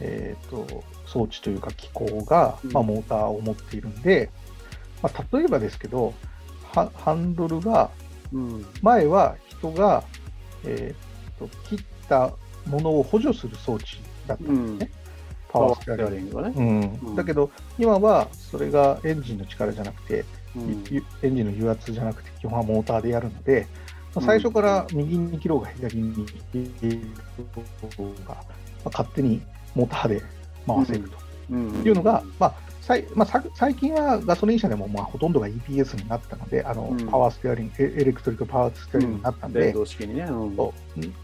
[0.00, 2.72] えー、と装置というか機構が、うん。
[2.72, 4.30] まあ、モーターを持っているんで、
[5.02, 6.14] まあ、例えばですけど、
[6.74, 7.90] はハンドルが、
[8.32, 8.66] うん。
[8.80, 10.04] 前は人が、
[10.64, 12.32] えー、と切った
[12.66, 15.02] ものを補助する装置だったんですね。
[15.52, 16.16] パワーステアリング。
[16.16, 16.54] リングがね。
[16.56, 17.08] うん。
[17.08, 17.16] うん。
[17.16, 20.24] だけど、今はそれがエンジンの力じゃなくて、
[21.22, 23.66] エンジンの油圧じゃなくて、基本はモーターでやるので、
[24.14, 27.02] まあ最初から右に切ろうが左に切
[27.98, 28.44] ろうが、まあ
[28.86, 29.42] 勝手に
[29.74, 30.22] モーターで
[30.66, 31.18] 回せると
[31.50, 31.82] うん。
[31.84, 32.54] いうのが、まあ、
[33.14, 37.06] まあ、さ最近はガソリン車でもまあほとんどが EPS になったので、あのうん。
[37.06, 39.72] パワーステアリング、エエレクトリックパワーステアリングになったんで、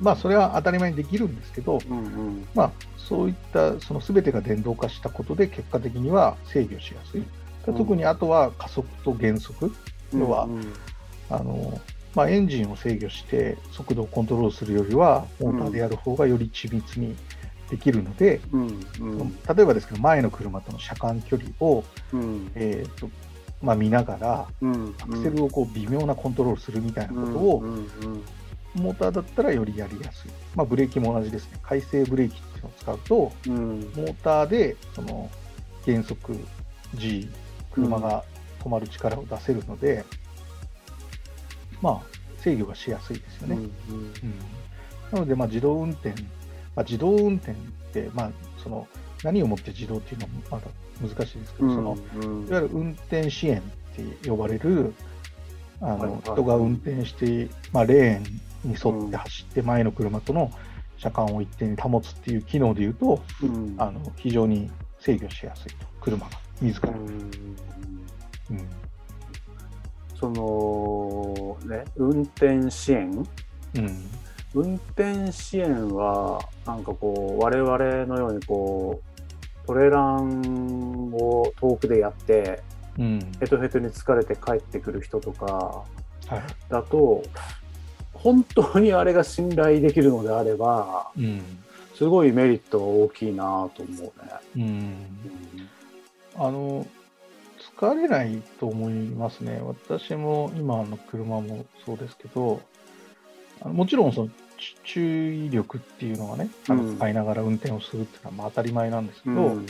[0.01, 2.49] まあ、それは当たり前にできるんですけど、うんうん。
[2.55, 7.25] まあ、そういったその全てが電動化したことで、結果的には制御しやすい。
[7.67, 7.75] うん。
[7.75, 9.73] 特にあとは加速と減速、
[10.15, 10.73] 要はうん。
[11.29, 11.81] あの
[12.15, 17.17] まあ、エンジンを制御して速度をコントロールするよりは、モーターでやる方がより緻密に
[17.71, 19.37] できるので、うんうん。
[19.57, 22.51] 例えばですけど、前の車との車間距離を、うん。
[22.55, 23.09] えーと
[23.61, 27.89] まあ、見ながら、うんアクセルをこう微妙なコントロールするみたいなことを、うんうん
[28.75, 30.31] モーターだったらよりやりやすい。
[30.55, 31.59] まあ、ブレーキも同じですね。
[31.63, 33.81] 回生ブレーキっていうのを使うと、うん。
[33.97, 35.31] モーターでその
[35.87, 36.39] 減速
[36.95, 37.29] G、
[37.73, 38.25] 車が
[38.61, 40.05] 止まる力を出せるので、
[41.81, 42.01] まあ、
[42.39, 43.57] 制御がしやすいですよね。
[43.57, 43.63] うん。
[43.63, 43.73] うん。
[45.13, 46.13] なので、まあ、自動運転、
[46.79, 47.55] まあ、自動運転っ
[47.93, 48.31] て、まあ、
[48.63, 48.87] その
[49.25, 50.67] 何をもって自動っていうのはまだ
[51.03, 52.47] 難しいですけど、うんそのうん。
[52.47, 53.63] いわゆる運転支援っ
[54.21, 54.95] て呼ばれる
[55.81, 56.21] あの、はいはい。
[56.23, 60.53] 人が運転して、まあ、レーンに沿って走って前の車との
[60.99, 63.75] 車間を一定に保つっていう機能でいうと、うん。
[63.77, 66.91] あの非常に制御しやすいと、車が自ら。
[66.91, 66.97] うん。
[68.51, 68.69] うん。
[70.15, 73.27] そのね運転支援
[73.75, 74.11] うん
[74.55, 82.63] 運転支援はなんかこう我々のようにこうトレランを遠くでやって
[82.99, 85.85] うんヘトヘトに疲れて帰ってくる人とかは
[86.37, 87.23] いだと
[88.15, 91.43] 本当にあれが信頼できるのであればうん
[91.95, 94.13] すごいメリットが大きいなと思うね。
[94.57, 94.95] うん
[96.37, 96.87] あの
[97.77, 99.61] 疲れないと思いますね。
[99.63, 102.61] 私も今の車もそうですけど、
[103.61, 106.87] あのもちろんそのち注意力っていうのはね、あうん。
[106.89, 109.67] の使いながら運転をするっていうのはまあ当たり前なんですけど、うん。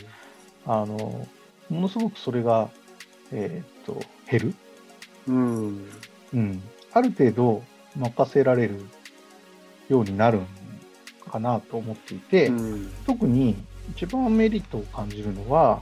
[0.67, 1.27] あの
[1.71, 2.71] ものすごくそれが、
[3.33, 4.55] えーっと減る、
[5.29, 5.89] うん。
[6.35, 7.63] うん、ある程度
[7.97, 8.81] 任せられる
[9.89, 10.47] ようになるん
[11.31, 12.91] かなと思っていて、うん。
[13.07, 13.57] 特に
[13.91, 15.81] 一番メリットを感じるのは、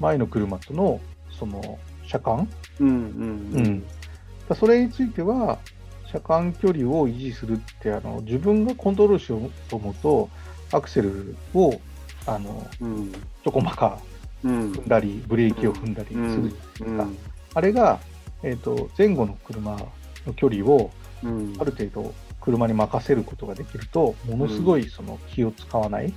[0.00, 2.48] 前の車とのその車間、
[2.80, 3.62] うんううん。
[3.62, 3.84] ん。
[4.48, 5.58] だそれについては、
[6.10, 10.28] 車間距離を維持するってあの、自分がコントロールしようと思うと、
[10.72, 11.80] アクセルを
[12.26, 13.98] あのうんちょこまか
[14.44, 17.16] うん踏んだり、ブレーキを踏んだりする、うん
[17.54, 17.98] あれが、
[18.42, 19.76] えー、と前後の車
[20.26, 20.90] の距離を
[21.24, 26.12] うんある程度車に任せることができると、ものすごいその気を使わない。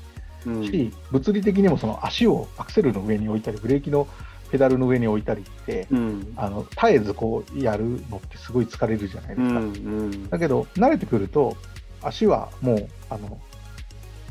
[0.45, 4.07] うんし、物理的にもその足をアクセルの上に置いたり、ブレーキの
[4.51, 6.33] ペダルの上に置いたりって、うん。
[6.35, 9.43] あの絶えずこうやるのってすごい疲れるじゃないですか。
[9.43, 9.61] うんう
[10.07, 10.29] ん。
[10.29, 11.55] だけど、慣れてくると、
[12.01, 13.39] 足はもうあの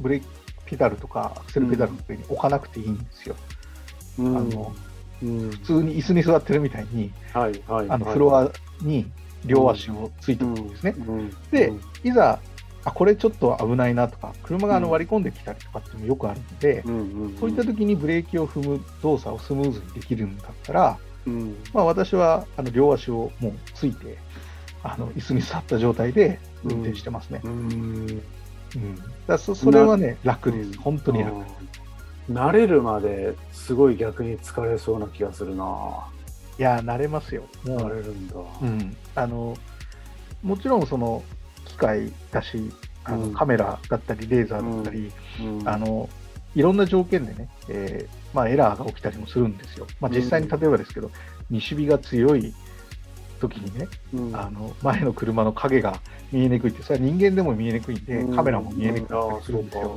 [0.00, 0.26] ブレーキ
[0.66, 3.37] ペダルとかアクセルペダルの上に置かなくていいんですよ。
[4.18, 4.37] うん。
[4.37, 4.72] あの
[5.22, 5.50] うん。
[5.50, 8.50] 普通に椅子に座ってるみたいに、はいはいあのはいフロア
[8.83, 9.06] に
[9.46, 10.94] 両足をついてうんおくんですね。
[10.98, 11.30] うん。
[11.50, 11.80] でうん。
[12.04, 12.38] いざ、
[12.85, 16.83] あこれちょっと危ないなとか、車があうんの割り込んできたりとかっていうのもよくあるので、
[17.38, 21.57] そういった時にブレーキを踏む動作をスムーズにできるんだったら、うん。
[21.75, 24.16] まあ、私はあの両足をもうついて、
[24.83, 27.40] あの椅子に座った状態で運転してますね。
[27.45, 27.53] うん。
[27.53, 29.03] うん。
[29.27, 30.79] だそそれはね、楽です。
[30.79, 31.37] 本当に楽。
[31.37, 32.37] うん。
[32.37, 35.64] 慣れるまですごい逆に疲れそうな気がするな。
[36.59, 37.43] いやー、慣れますよ。
[37.64, 38.35] も慣れう、るんだ。
[38.62, 39.57] うん、あの
[40.43, 41.23] もちろんその
[41.81, 42.71] 機械だし、
[43.05, 43.35] あのうん。
[43.35, 45.69] カメラだったり、レーザーだったり、うん。
[45.69, 46.09] あの
[46.55, 49.87] いろんな条件でね、えーまあ、エラーが起きたりもするんですよ。
[50.01, 51.11] まあ、実際にうん例えばですけど、
[51.49, 52.53] 西日が強い
[53.40, 54.37] 時にね、うん。
[54.37, 56.01] あの前の車の影が
[56.33, 59.97] 見えにくいって、それは人間でも見えにくいんで、カメラも見えにくかったりするんですよ。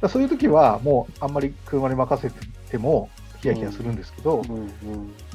[0.00, 3.08] だそういう時は、もうあんまり車に任せてても、
[3.40, 4.42] ヒヤヒヤするんですけど、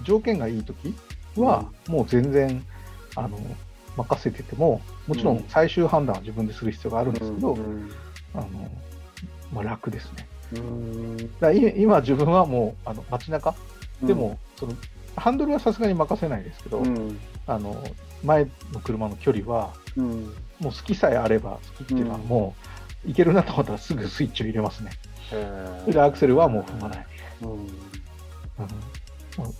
[0.03, 0.95] 条件がいい時
[1.35, 2.63] は、もう全然
[3.15, 3.37] あの
[3.97, 7.91] 任せてても、もちろん最終判断は自分でする必要があるんですけど、うん
[8.33, 8.47] あの
[9.51, 10.27] まあ、楽ですね。
[10.53, 11.39] うん。
[11.39, 13.55] だ今、自分はもうあの街中？
[14.03, 14.73] でも、その
[15.15, 17.19] ハンドルはさすがに任せないですけど、うん。
[17.47, 17.83] ああの
[18.23, 20.33] 前の車の距離は、うん。
[20.59, 22.55] もう好きさえあれば、好きっていうのはも
[23.05, 24.91] う、いけるなと思ったらすぐスイッチを入れますね。
[25.31, 27.05] へそれでアクセルはもう踏まない。
[27.41, 27.67] うん。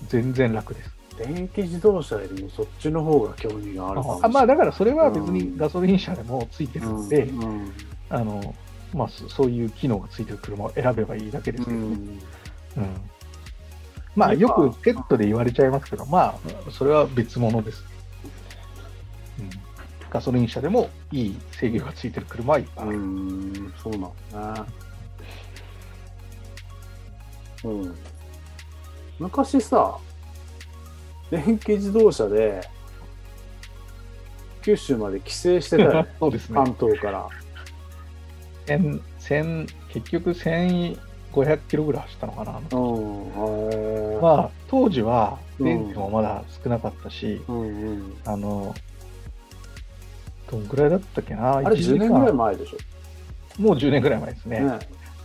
[0.07, 0.96] 全然楽です。
[1.17, 7.71] 電気自動車よりもそっちの方が興味があるあまあだからそれは別にガソリン車でもついてるんで、うんうん
[8.09, 8.55] あの
[8.93, 11.77] まあ、そそういう機能がついてる車を選べばいいだけですけど。
[11.77, 11.83] ね。
[11.83, 11.93] うん。
[11.93, 12.19] うん。
[14.15, 17.83] まあよくセットで言われちゃいますけど、まあそれは別物です。
[19.39, 19.49] うん、
[20.09, 22.85] ガソリン車でもいい制御がついてる車はいっぱい。
[22.85, 22.97] あうる。
[22.97, 23.73] ん。
[23.83, 24.01] そうなん
[24.55, 24.69] だね
[27.65, 27.95] うん。
[29.19, 29.97] 昔さ、
[31.31, 32.61] 電気自動車で、
[34.61, 36.09] 九州まで帰省してたよね。
[36.19, 36.55] そうですね。
[36.55, 37.27] 関東から。
[38.65, 40.97] 千千結局1500
[41.69, 42.59] キロぐらい走ったのかな。
[42.59, 44.21] うん。
[44.21, 48.17] まあ、当時はうん電気もまだ少なかったし、うんうん。
[48.25, 48.75] あの、
[50.51, 51.57] どんぐらいだったっけな？
[51.57, 53.61] あれ1時10年ぐらい間前でしょ。
[53.61, 54.59] もう10年ぐらい前ですね。
[54.59, 54.79] ね。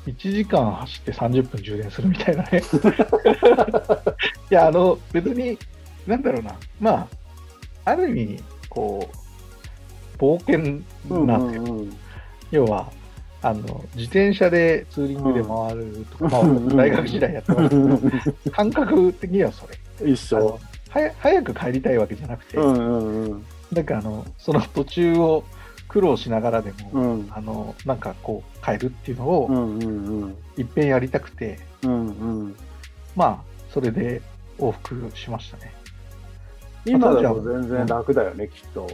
[0.07, 2.63] 1時間走って30分充電するみたいなね。
[4.51, 5.59] いや、あの、別に、
[6.07, 6.55] なんだろうな。
[6.81, 7.09] まあ、
[7.85, 10.83] ある意味、こう、冒険
[11.27, 11.63] なんですよ。
[11.63, 11.97] うんうん
[12.53, 12.93] 要は、
[13.41, 13.63] あの、
[13.95, 20.11] 自転車でツーリングで回るとか、まあ、うん大学時代やってましたうんけど、感覚的にはそれ。
[20.13, 20.61] 一緒。
[20.91, 23.45] はや早く帰りたいわけじゃなくて、うんうんうん。
[23.73, 25.45] なんかあの、その途中を
[25.89, 30.37] 苦労しながらでも、うんあの、なんかこう、変えるっていうのを、うんうんうん。
[30.59, 32.57] いっぺんやりたくて、うんうん。
[33.17, 33.39] まあ、
[33.73, 34.21] それで
[34.59, 35.73] 往復しましたね。
[36.85, 38.87] 今でも全然楽だよね、きっと。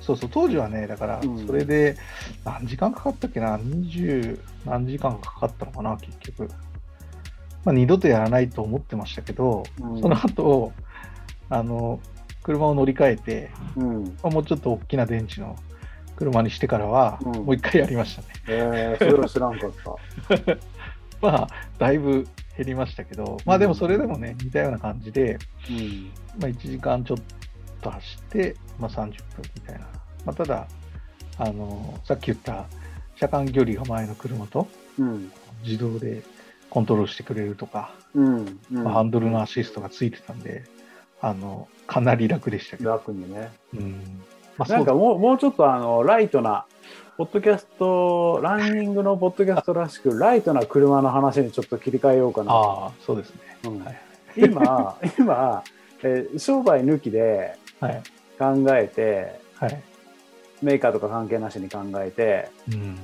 [0.00, 1.96] そうそう、当時はね、だからうん、それで、
[2.44, 6.48] 何時間かかったっけな、20何時間かかったのかな、結局。
[7.64, 10.72] まあ、二度とやらないと思ってましたけど、うんその後、
[11.48, 12.00] あの、
[12.42, 14.04] 車を乗り換えて、うん。
[14.22, 15.56] まあもうちょっと大きな電池の
[16.16, 18.28] 車にしてからは、うんもう一回やりましたね。
[18.48, 20.56] えー、それは知らんかった。
[21.22, 21.48] まあ、
[21.78, 25.38] だいぶ減りましたけど、まあでもそれでもね、似たような感じで、
[25.68, 26.10] うん。
[26.40, 27.18] まあ、1時間ちょっ
[27.80, 29.10] と走って、まあ、30分
[29.54, 29.86] みたいな。
[30.24, 30.66] まあ、ただ、
[31.38, 32.66] あの、さっき言った
[33.16, 35.32] 車間距離が前の車とうん。
[35.64, 36.22] 自動で
[36.70, 38.60] コントロールしてくれるとか、うん。
[38.70, 40.64] まあ、ハンドルのアシストがついてたんで、
[41.20, 42.90] あの、かなり楽でしたけど。
[42.90, 43.50] 楽にね。
[43.74, 44.20] うん。
[44.56, 46.66] まあ、なんかもうもうちょっとあのライトな、
[47.16, 52.52] ポッドキャスト、ランニングのポッドキャストらしく、ライトな車の話にちょっと切り替えようかな。
[52.52, 53.40] ああ、そうですね。
[53.64, 54.00] うんはい
[54.36, 55.62] 今、 今、
[56.02, 58.02] えー商売抜きではい。
[58.36, 59.80] 考えて、はい。
[60.60, 62.98] メーカーとか関係なしに考えて、うん。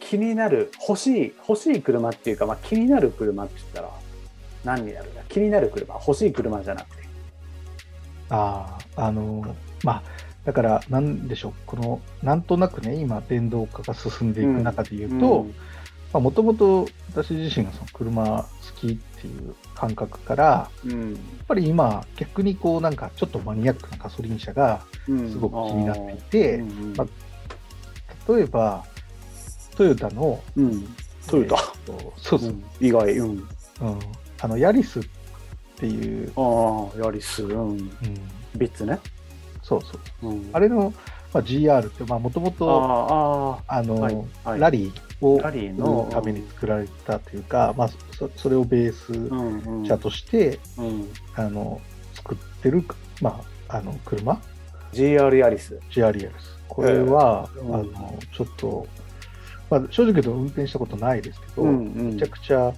[0.00, 3.90] 気になる、欲しい、欲しい車っていうか、まあ、気になる車って言ったら、
[4.64, 5.22] 何になるんだ？
[5.28, 7.04] 気になる車、欲しい車じゃなくて。
[8.30, 9.44] ああ、あの、
[9.84, 10.02] まあ、
[10.44, 15.46] だから、なんでしょう、この、なんとなくね、今、電動化が進んでいく中で言うと、
[16.20, 25.30] もともと私自身がその車好きっていう感覚から、うん、うんやっぱり今、逆にこう、なんかちょっとマニアックなガソリン車がうん。
[25.30, 26.94] すごく気になっていて、うんうん。
[26.96, 27.06] ま
[28.28, 28.84] 例えば、
[29.76, 32.64] トヨタの、うん、トヨタ、えーとそうそう、うん。
[32.80, 33.46] 意外、うん、うん。
[34.40, 35.02] あの、ヤリスっ
[35.76, 37.90] ていう、ああ、ヤリス、うん、うん。
[38.56, 38.98] ビッツね。
[39.64, 40.92] そうそう、うん、あれの、
[41.32, 44.60] まあ、GR って、まあ、もともあと、ああの、はいはい。
[44.60, 49.84] ラリーをラリーののために作られたというか、まあ、そそれをベースうんうん。
[49.84, 51.80] 車として、うん、あの
[52.12, 52.84] 作ってる、
[53.22, 54.40] まあ、あの車
[54.92, 55.80] ？GR ヤリス。
[55.90, 56.58] GR ヤリス。
[56.68, 57.74] これは、ええうん。
[57.74, 58.86] あのちょっと、
[59.70, 62.12] まあ、正直言うと運転したことないですけど、うんうん。
[62.12, 62.70] めちゃくちゃ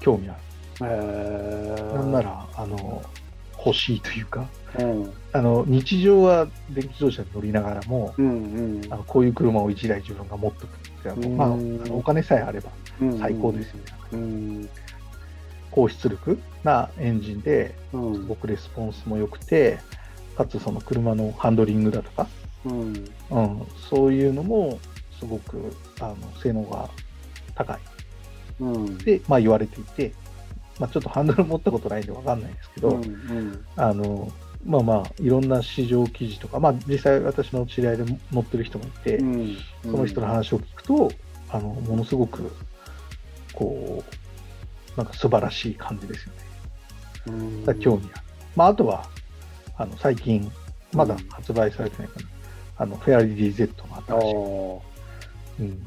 [0.00, 0.36] 興味あ
[0.80, 3.02] える、なんならあの
[3.64, 4.48] 欲しいというか
[4.78, 5.12] うん。
[5.32, 8.92] あの日常は電気自動車に乗りながらも、うんうん。
[8.92, 11.76] あのこういう車を1台自分が持っておくっていうのはうん。
[11.78, 14.68] まあ、あのお金さえあればうん最高ですよね、うん。
[15.70, 18.14] 高出力なエンジンでうん。
[18.14, 19.78] すごくレスポンスも良くて
[20.36, 22.26] かつその車のハンドリングだとか、
[22.64, 23.04] うん。
[23.30, 24.78] うん、そういうのも
[25.18, 26.88] すごくあの性能が
[27.54, 27.78] 高い。
[28.60, 28.98] うん。
[28.98, 30.12] で、まあ、言われていて、
[30.78, 33.64] まあ、ちょっとハンドル持ったことないんで分かんないですけど、うんうん。
[33.76, 34.32] あの
[34.66, 39.56] まあまあいろんな市場記事とか、まあ、実際私の知り合いで乗ってる人もいて、うん。
[39.82, 41.10] その人の話を聞くと
[41.50, 42.50] あのものすごく
[43.52, 44.02] こ
[44.96, 47.64] うなんか素晴らしい感じですよね。
[47.66, 47.80] うん。
[47.80, 48.24] 興味ある。
[48.56, 49.06] まあ、あとは
[49.76, 50.50] あの最近
[50.92, 52.26] まだ発売されてないかな、
[52.78, 54.80] あのフェアリー DZ のあ新しい、ー。
[55.60, 55.86] うん、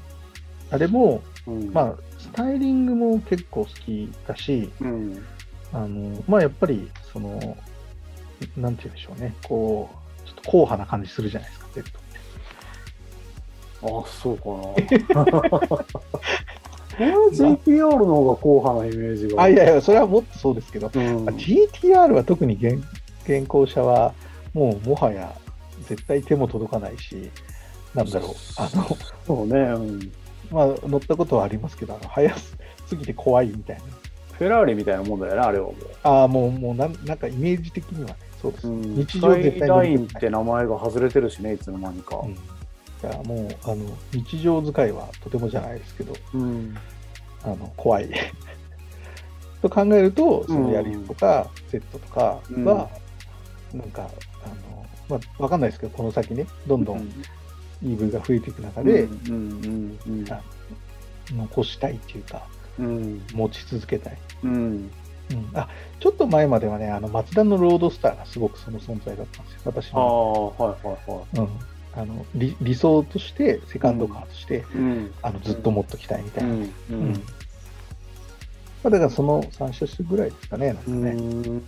[0.72, 1.74] あれもうん。
[1.74, 5.26] まあ、スタイリングも結構好きだし、うん
[5.74, 7.58] あの、まあ、やっぱり、その、
[8.56, 9.90] なんて言うんでしょうね、こ
[10.24, 12.08] う、ちょっと硬派な感じするじゃないですか、ペットって。
[13.84, 14.50] あそうか
[15.14, 15.26] な。
[17.00, 19.44] 俺 GTR の方が硬派なイメージが。
[19.44, 21.26] あ、いやいや、それはもっとそうですけど、うん。
[21.26, 22.84] まあ GTR は特に現
[23.24, 24.14] 現行車は、
[24.54, 25.36] もうもはや
[25.84, 27.30] 絶対手も届かないし、
[27.94, 28.98] なんだろう、あの、
[29.28, 30.12] そうね、うん、
[30.52, 32.36] まあ、乗ったことはありますけど、速
[32.88, 33.84] すぎて怖いみたいな。
[34.38, 38.68] フェラーリみたいなもんだよねあれはもうああ、もう、もうなん、なんかイメージ的にはね、そうです。
[38.68, 42.18] うん日常絶対ラインって名前が外れてるしね、いつの間にか。
[42.24, 42.36] うん、い
[43.04, 46.78] やもうあの日常使いはとてもじゃないですけどうん。
[47.44, 48.10] あの怖い
[49.62, 52.66] と考えると、そのやりとか、セットとかは、うん
[53.74, 54.10] なんか、
[54.46, 57.10] あの、まあ、わかんないですけど、この先ね、どんどん
[57.84, 59.08] EV が増えていく中で、
[61.32, 62.48] 残したいっていうか、
[62.80, 63.22] うん。
[63.34, 64.18] 持ち続けたい。
[64.44, 64.92] うん。
[65.30, 65.68] うん、あ
[66.00, 70.54] ちょっと前まではね、あのマツダのロードスターがすごくその存在だったんですよ、私の。
[70.58, 75.14] はいはいはうん、あの理理想として、セカンドカーとして、いうん。
[75.22, 76.50] あのずっと持っときたいみたいな。
[76.50, 76.62] うん。
[76.62, 77.14] ううん。
[77.14, 77.20] ま
[78.86, 81.12] あ、だからその3車種ぐらいですかね、なんかね。
[81.12, 81.64] うん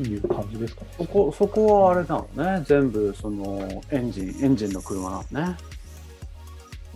[0.00, 0.88] いう感じですかね。
[0.98, 2.64] そこそこはあれなのね。
[2.66, 5.56] 全部そのエンジンエンジンの車なのね。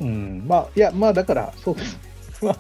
[0.01, 2.01] うん、まあ、いや、まあだから、そうですね。
[2.43, 2.57] まあ、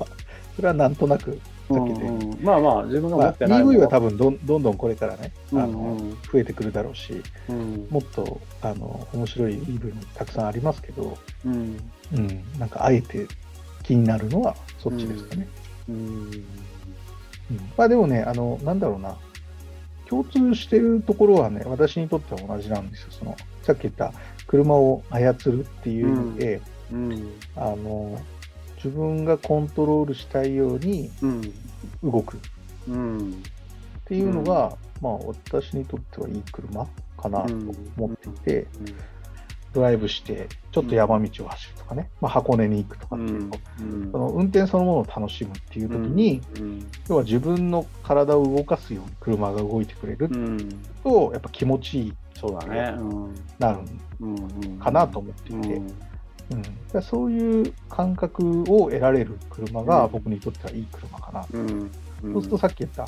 [0.55, 1.39] それはなんとなく
[1.73, 2.03] だけで。
[2.03, 2.39] うんうん。
[2.43, 3.79] まあまあ自分が持まあ、ってないもの。
[3.79, 5.99] EV は多分どんどんどんこれからね、あのうん。
[5.99, 7.87] うん増えてくるだろうし、うん。
[7.91, 11.79] もっとあの面白い EV もたくさんありますけど、うん。
[12.15, 13.27] うん、なんかあえて
[13.83, 15.49] 気になるのはそっちですかね。
[15.89, 15.97] うん。
[15.97, 16.45] うん。
[17.77, 19.17] まあでもね、あの、なんだろうな、
[20.13, 23.07] 共通してるところはね、私にとっては同じなんですよ。
[23.13, 24.13] そのさっき言った
[24.47, 26.61] 車を操るっていう意味で、
[26.93, 27.33] うん。
[27.57, 28.21] あの
[28.77, 31.55] 自分がコントロールしたいようにうん。
[32.05, 32.37] 動く。
[32.37, 32.41] っ
[32.89, 33.43] うん。
[34.05, 35.13] ていうのが、まあ
[35.49, 36.87] 私にとってはいい車
[37.17, 37.55] かなと
[37.97, 38.67] 思っていて、
[39.73, 43.59] ドライブしてちょっと山道を走るとかね、まあ、箱根に行くとかっていうと、
[44.13, 46.43] その運転そのものを楽しむっていう時に、
[47.09, 50.29] 要は自分の体を動かすように車が動いてくれる。
[51.03, 52.13] と、やっぱ気持ちいい
[52.43, 52.95] そうだね。
[52.99, 53.79] うんなる
[54.79, 55.83] かなと思っていて、
[56.95, 57.03] うん。
[57.03, 61.91] そういう感覚を得られる車が僕にとってはいい車かな、うん。
[62.33, 63.07] そうするとさっき言った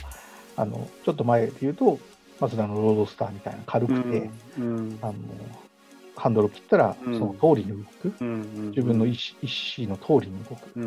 [0.57, 1.99] あのちょっと前で言うと
[2.41, 4.99] マツダのロードスターみたいな軽くて、うん。
[5.03, 5.15] あの
[6.17, 7.19] ハンドルを切ったらそうん。
[7.21, 10.85] の通りに動く、うん自分の意思意思の通りに動く、うん。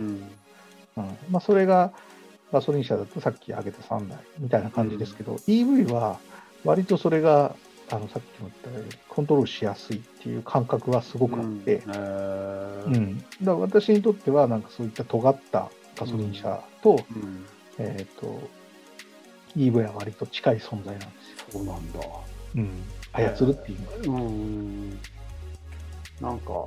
[0.97, 1.17] うん。
[1.29, 1.91] まあ、それが
[2.51, 6.19] ガソリン車だとさっき挙げた3台みたいな感じですけど、EV は
[6.63, 7.55] 割とそれが
[7.89, 12.85] あのさっきも言ったようにコントロールしやすいっていう感覚がすごくあって、へー。
[12.85, 13.17] うん。
[13.17, 17.45] だから私にとってはなんかそういった尖ったガソリン車と,、うん。
[17.79, 18.39] えー、と
[19.55, 21.15] EV は割と近い存在なんで
[21.49, 21.99] すよ、そうなんだ。
[22.55, 22.69] うん、
[23.13, 24.21] 操るっていうのは。
[24.21, 24.99] うん
[26.21, 26.65] なんか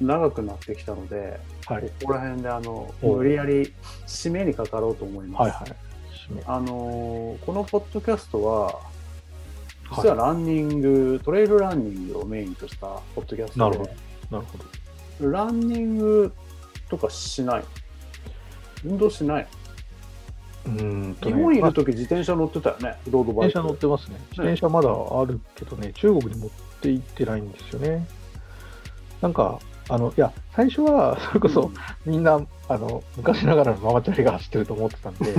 [0.00, 3.72] 長くなってきたのではい、ここら辺であのお無理やり
[4.06, 5.42] 締めにかかろうと思います。
[5.42, 5.76] はいはい。
[6.46, 8.80] あのーこのポッドキャストは
[9.96, 14.58] 実はランニング、トレイルランニングをメインとしたポッドキャストでなるほなるほ
[15.20, 15.30] ど。
[15.30, 16.32] ランニング
[16.88, 17.64] とかしない？
[18.84, 19.46] 運動しない、
[20.66, 23.58] うーんねまあ本いる時自転車乗ってたよねロードバイク。
[23.58, 24.16] 自転車乗ってますね。
[24.30, 26.50] 自転車まだあるけどね、中国に持っ
[26.80, 28.06] て行ってないんですよね。
[29.22, 29.58] なんか、
[29.88, 31.70] あの、いや、最初は、 それこそ、
[32.04, 35.34] みんな、あの、昔ながらのママチャリが走ってると思ってたんで、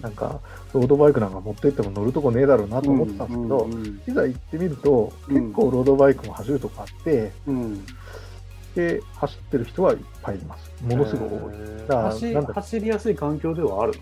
[0.00, 0.40] なんか、
[0.72, 4.02] ロードバイクなんか持って行っても乗るとこねえだろうなと思ってたんですけど、うん。
[4.06, 5.34] いざ行ってみると、うん。
[5.34, 7.84] 結構ロードバイクも走るとこあって、うん。
[8.74, 10.72] で、走ってる人はいっぱいいます。
[10.82, 11.88] ものすごい多い。
[11.88, 13.92] だから走りやすい環境ではある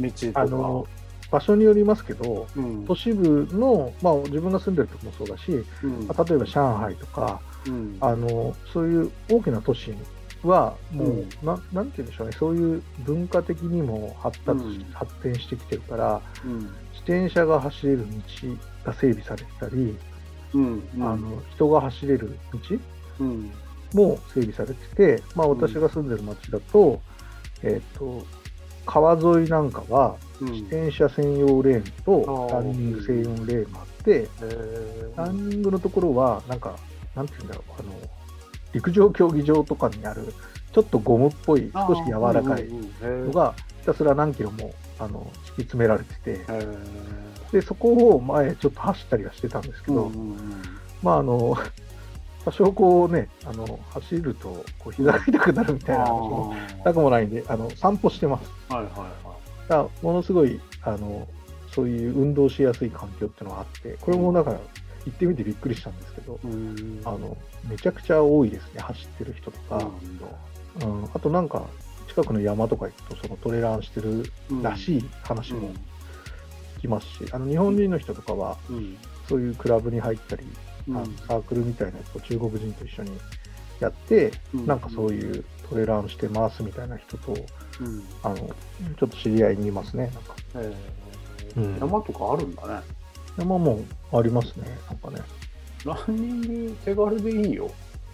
[0.00, 0.08] の？
[0.08, 0.40] 道とか。
[0.40, 0.86] あの、
[1.30, 2.84] 場所によりますけど、うん。
[2.86, 6.06] 都市部の、まあ、自分が住んでるとこもそうだし、うん。
[6.06, 7.96] まあ例えば上海とか、うん。
[8.00, 9.94] あのそういう大きな都市
[10.42, 11.28] はもう、うん。
[11.42, 12.36] ななんて言うんでしょうね。
[12.38, 14.84] そういう文化的にも発達し、うん。
[14.92, 16.58] 発展してきてるからうん。
[16.58, 16.68] 自
[16.98, 18.14] 転車が走れる道
[18.84, 19.96] が整備されてたり、
[20.54, 20.82] うん。
[21.00, 22.58] あの人が走れる道
[23.20, 23.50] うん。
[23.94, 27.00] も整備されてて、まあ、うん私が住んでる町だと,、
[27.62, 28.24] えっと
[28.90, 30.52] 川沿いなんかはうん。
[30.52, 34.28] 自転車専用レーンとランニング専用レーンがあって、
[35.14, 36.76] ランニングのところは、なんか、
[37.14, 37.92] なんていうんだろう、あの、
[38.72, 40.32] 陸上競技場とかにある、
[40.72, 42.66] ちょっとゴムっぽい、少し柔らかい
[43.02, 46.46] のが、ひたすら何キロも、あの、敷き詰められてて、
[47.52, 50.10] で、そこを前ちょっと走ったりはしてたんですけど、
[51.02, 51.56] まあ、あの、
[52.44, 58.50] 多少こうね、あの、走ると、こう、膝が痛くなるみたいな話も、なくもないんで、あの、散歩してます。
[58.72, 59.36] はいはいは
[59.68, 61.28] だからものすごい、あの、
[61.72, 64.60] そういう運動しやすい環境っていうのがあって、これもだから、
[65.06, 66.46] 行ってみてびっくりしたんですけど、い。
[66.46, 67.00] うん。
[67.04, 67.36] あの、
[67.68, 69.90] めちゃくちゃ多いですね、走ってる人とか、
[70.82, 71.64] うん、あとなんか、
[72.08, 74.24] 近くの山とか行くと、そのトレランしてる
[74.62, 75.70] らしい話も
[76.78, 78.96] 聞きますし、あの日本人の人とかは、うん。
[79.28, 80.44] そういうクラブに入ったり、
[81.26, 83.12] サークルみたいなやつを中国人と一緒に
[83.80, 87.34] やって、うんなんかそういうトレランしてますみたいな人と、う
[87.84, 90.34] んあのちょっと知り合いにいますね、なんか。
[90.56, 90.74] へ
[91.56, 92.80] うんー山とかあるんだね。
[93.38, 93.82] 山も
[94.12, 95.22] ありますね、なんかね。
[95.84, 97.70] ランニング手軽でいいよ。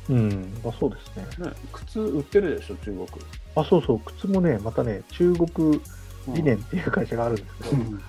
[0.09, 1.47] うん、まあ、そうですね。
[1.47, 3.07] ね、靴売ってるでしょ、中国。
[3.57, 5.81] あ、そうそう、靴もね、またね、中国
[6.29, 8.03] 理念っていう会社があるんですけど、うん。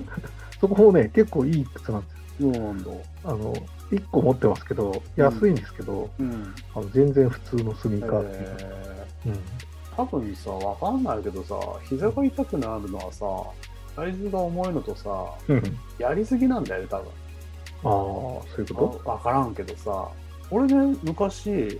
[0.60, 2.54] そこもね、結構いい靴なんですよ。
[2.54, 2.90] そうなんだ。
[3.24, 3.52] あの、
[3.90, 6.54] 1個持ってますけど、安いんですけど、うん。
[6.74, 9.32] あの全然普通のスニーカーっていうか、えうん。
[9.32, 9.36] ー
[9.96, 11.54] 多分さ、わかんないけどさ、
[11.84, 13.26] 膝が痛くなるのはさ、
[13.96, 15.10] サイズが重いのとさ、
[15.48, 15.78] うん。
[15.98, 17.06] やりすぎなんだよね、多分。
[17.06, 20.08] ああ、そういうこわわからんけどさ、
[20.50, 21.78] 俺ね、昔、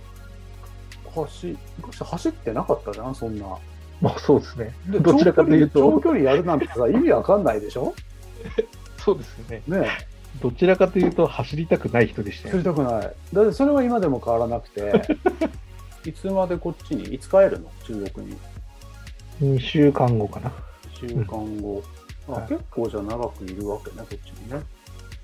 [1.13, 3.41] 走昔走ってなかったじゃん、そんな。
[3.45, 3.59] と
[4.01, 4.73] まあそうですね。
[4.87, 7.93] でどちらかというと長距離長距離やるなんてさ、意味わかんないでしょ？
[8.97, 9.61] そうですよね。
[9.67, 9.87] ね
[10.41, 12.63] どちらかというと走りたくない人でしたえ、よね。
[12.63, 13.13] 釣りたくない。
[13.33, 15.01] だってそれは今でも変わらなくて、
[16.09, 17.69] いつまでこっちに、いつ帰るの？
[17.85, 18.37] 中国に。
[19.41, 20.51] 2週間後かな。
[20.99, 21.25] 1週間
[21.61, 21.83] 後。
[22.27, 24.61] あはい結構じゃあ長くいるわけね、こっちにね。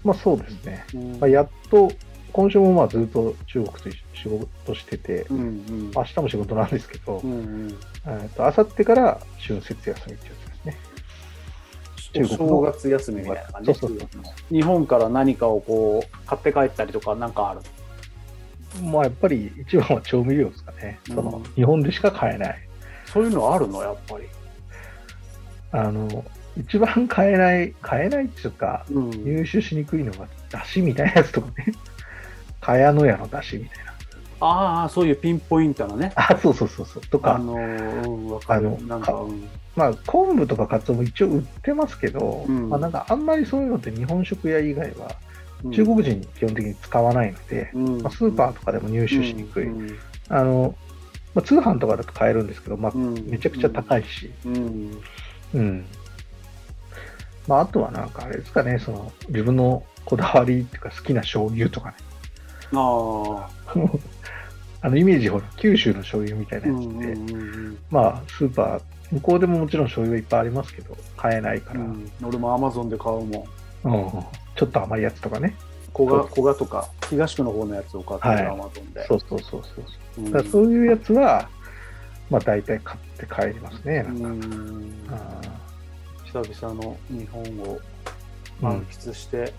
[0.04, 0.86] まあそうですね。
[0.94, 1.92] うんまあ、やっと、
[2.34, 5.92] 今週もまあずっと中国と仕事してて、うんうん。
[5.96, 7.36] 明日も仕事なんですけどう、んう
[7.68, 7.78] ん。
[8.06, 10.47] えーと、明後日から春節休みってやつ
[12.14, 13.74] 中国の正月休みみたいな感じ？
[13.74, 14.10] そうそう
[14.50, 17.62] 日本から何かをこう買って帰ったりとかなんかある？
[18.84, 21.00] まあやっぱり一番は調味料ですかね。
[21.08, 22.58] そのうん日本でしか買えない。
[23.06, 23.82] そういうのあるの？
[23.82, 24.26] やっぱり、
[25.72, 26.26] あの、
[26.58, 31.74] 一番買えない、買えないっていうか、うん入手しにくいのが、だしみたいなやつとかね。
[32.60, 33.87] 茅野屋のだしみたいな。
[34.40, 36.14] ああそういうピンポイントなね。
[36.16, 37.04] あ、そうそうそうそう。
[37.08, 38.68] とか、あのーうんわかる。
[38.68, 39.50] あのなんか、うん。
[39.76, 42.70] まあ、昆布とかカツオも一応売ってますけど、うん。
[42.70, 45.16] まあ、なんかあんまりそういうのって日本食屋以外は
[45.64, 45.72] うん。
[45.72, 48.02] 中国人基本的に使わないので、うん。
[48.02, 49.66] まあ、スーパーとかでも入手しにくい。
[49.66, 49.98] うん。
[50.30, 50.76] あの、
[51.34, 53.14] まあ、通販とかだと買えるんですけど、まあ、うん。
[53.28, 55.02] めちゃくちゃ高いし、うん。
[55.54, 55.86] うん。
[57.48, 61.96] まあ、あとはなんかあれですかね、その、自分のこだわりっていうか好きな醤油とかね。
[62.74, 63.50] ああ
[64.82, 71.86] あの、イメージほら、九州の醤油みたいなうんやつって、うんうんまあ、スーパー、向こうでももちろん醤油はいっぱいありますけど、買えないから、うん。
[71.88, 74.26] うん俺もアマゾンで買うもん。
[74.56, 75.56] ちょっと甘いやつとかね。
[75.96, 80.26] 古賀古賀とか東区の方のやつを買ってアマゾンで、そうそうそうそう。
[80.26, 80.30] う。
[80.30, 80.32] ん。
[80.32, 81.50] だそういうやつは、
[82.30, 84.04] まあ大体買って帰りますね。
[84.04, 84.28] なんか。
[84.28, 84.94] うん。
[85.10, 85.42] あ
[86.26, 87.80] 久々の日本をー
[88.62, 89.54] 満喫して、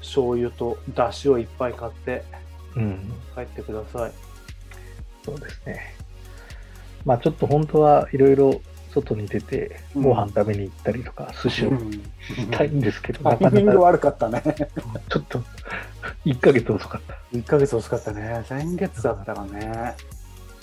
[0.00, 2.24] 醤油と出汁をいっぱい買って
[2.76, 2.98] うん、うん、
[3.34, 4.12] 帰ってください。
[5.24, 5.94] そうですね。
[7.04, 8.60] まあちょっと本当はいろいろ
[8.92, 14.42] 外に出て、うんご飯食べに行ったりとか、寿司をしたいんですけど、タなかなかイミング悪かったね。
[15.08, 15.42] ちょっと
[16.24, 17.18] 1ヶ月遅かった。
[17.36, 18.44] 1ヶ月遅かったね。
[18.48, 19.94] 先月だったからね。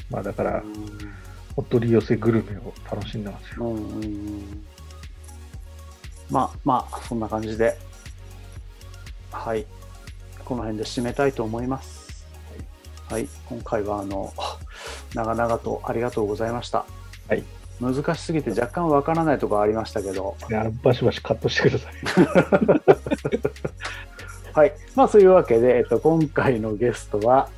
[0.09, 0.63] まあだからう、
[1.57, 3.65] お取り寄せグルメを楽しんでますよ。
[3.65, 4.65] んうんうん
[6.29, 7.77] まあまあ、そんな感じで、
[9.31, 9.65] はい。
[10.45, 12.00] この辺で締めたいと思います。
[13.11, 13.27] はい。
[13.45, 14.33] 今回は、あの、
[15.13, 16.85] 長々とありがとうございました。
[17.27, 17.43] はい。
[17.81, 21.93] 難しすぎて若干わからないところありましたけど、であのバシバシカットしてください。
[24.55, 24.73] はい。
[24.95, 27.49] まあ、そういうわけで、えっと、今回のゲストは、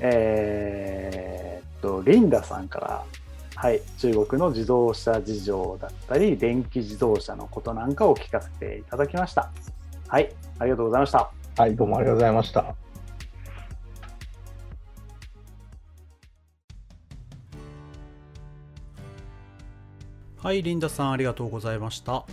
[0.00, 3.02] えーっと、リンダさんから、
[3.54, 9.50] はい、中国の自動車事情だったり、電気自動車のことなんかを聞かせていただきました。
[10.08, 11.30] はい、ありがとうございました。
[11.56, 12.89] はい、どうもありがとうございました。
[20.42, 22.24] はい、リンダさんありがとうございました。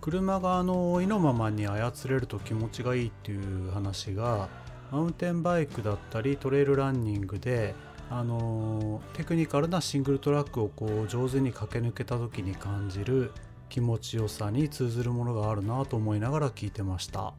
[0.00, 4.48] 車があの意のままに操れると気持ちがいいっていう話が
[4.90, 7.74] マウンテンバイクだったりトレイルランニングで
[8.08, 13.32] あのテクニカルなシングルトラックをこう上手に駆け抜けた時に感じる
[13.68, 17.34] 気持ちよさに通ずるものがあるなと思いながら聞いてました。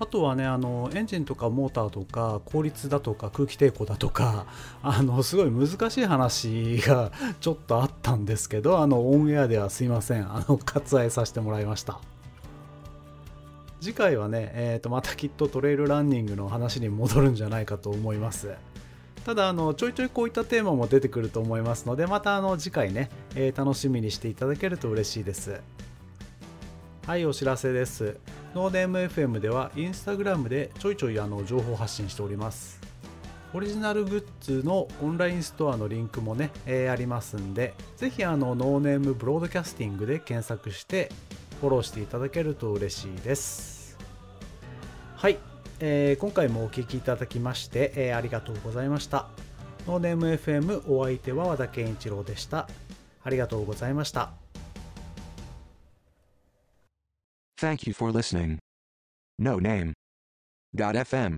[0.00, 4.46] あとはねあのエンジンとかモーターとか効率だとか空気抵抗だとか
[4.82, 10.22] あのすごい難しい話がちょっとあったんですけどあのオンエアではすいません。
[10.22, 12.00] あの割愛させてもらいました。
[13.82, 18.54] 次回はね、えー、とまたきっとトレイルランニングの話に戻るんじゃないかと思います。
[19.26, 25.60] ただあのちょいちょいこういったテーマも出てくると思いますのでまたあの次回ね、えー楽しみにしていただけると嬉しいです。
[27.10, 28.18] はいお知らせです。
[28.54, 32.80] ノーネーム FM ではインスタグラムでちょいちょいあの情報発信しております。
[33.52, 41.10] オリジナルグッズのオンラインストアのリンクもね、えーありますんでぜひあのノーネームブロードキャスティングで検索して
[41.60, 43.98] フォローしていただけると嬉しいです。
[45.16, 45.38] はい、
[45.80, 49.26] えー今回もお聴きいただきまして、えーありがとうございました。
[49.88, 52.68] ノーネーム FM お相手は和田健一郎でした。
[53.24, 54.39] ありがとうございました。
[57.60, 58.58] Thank you for listening.
[59.38, 59.92] No name.
[60.74, 61.28] FM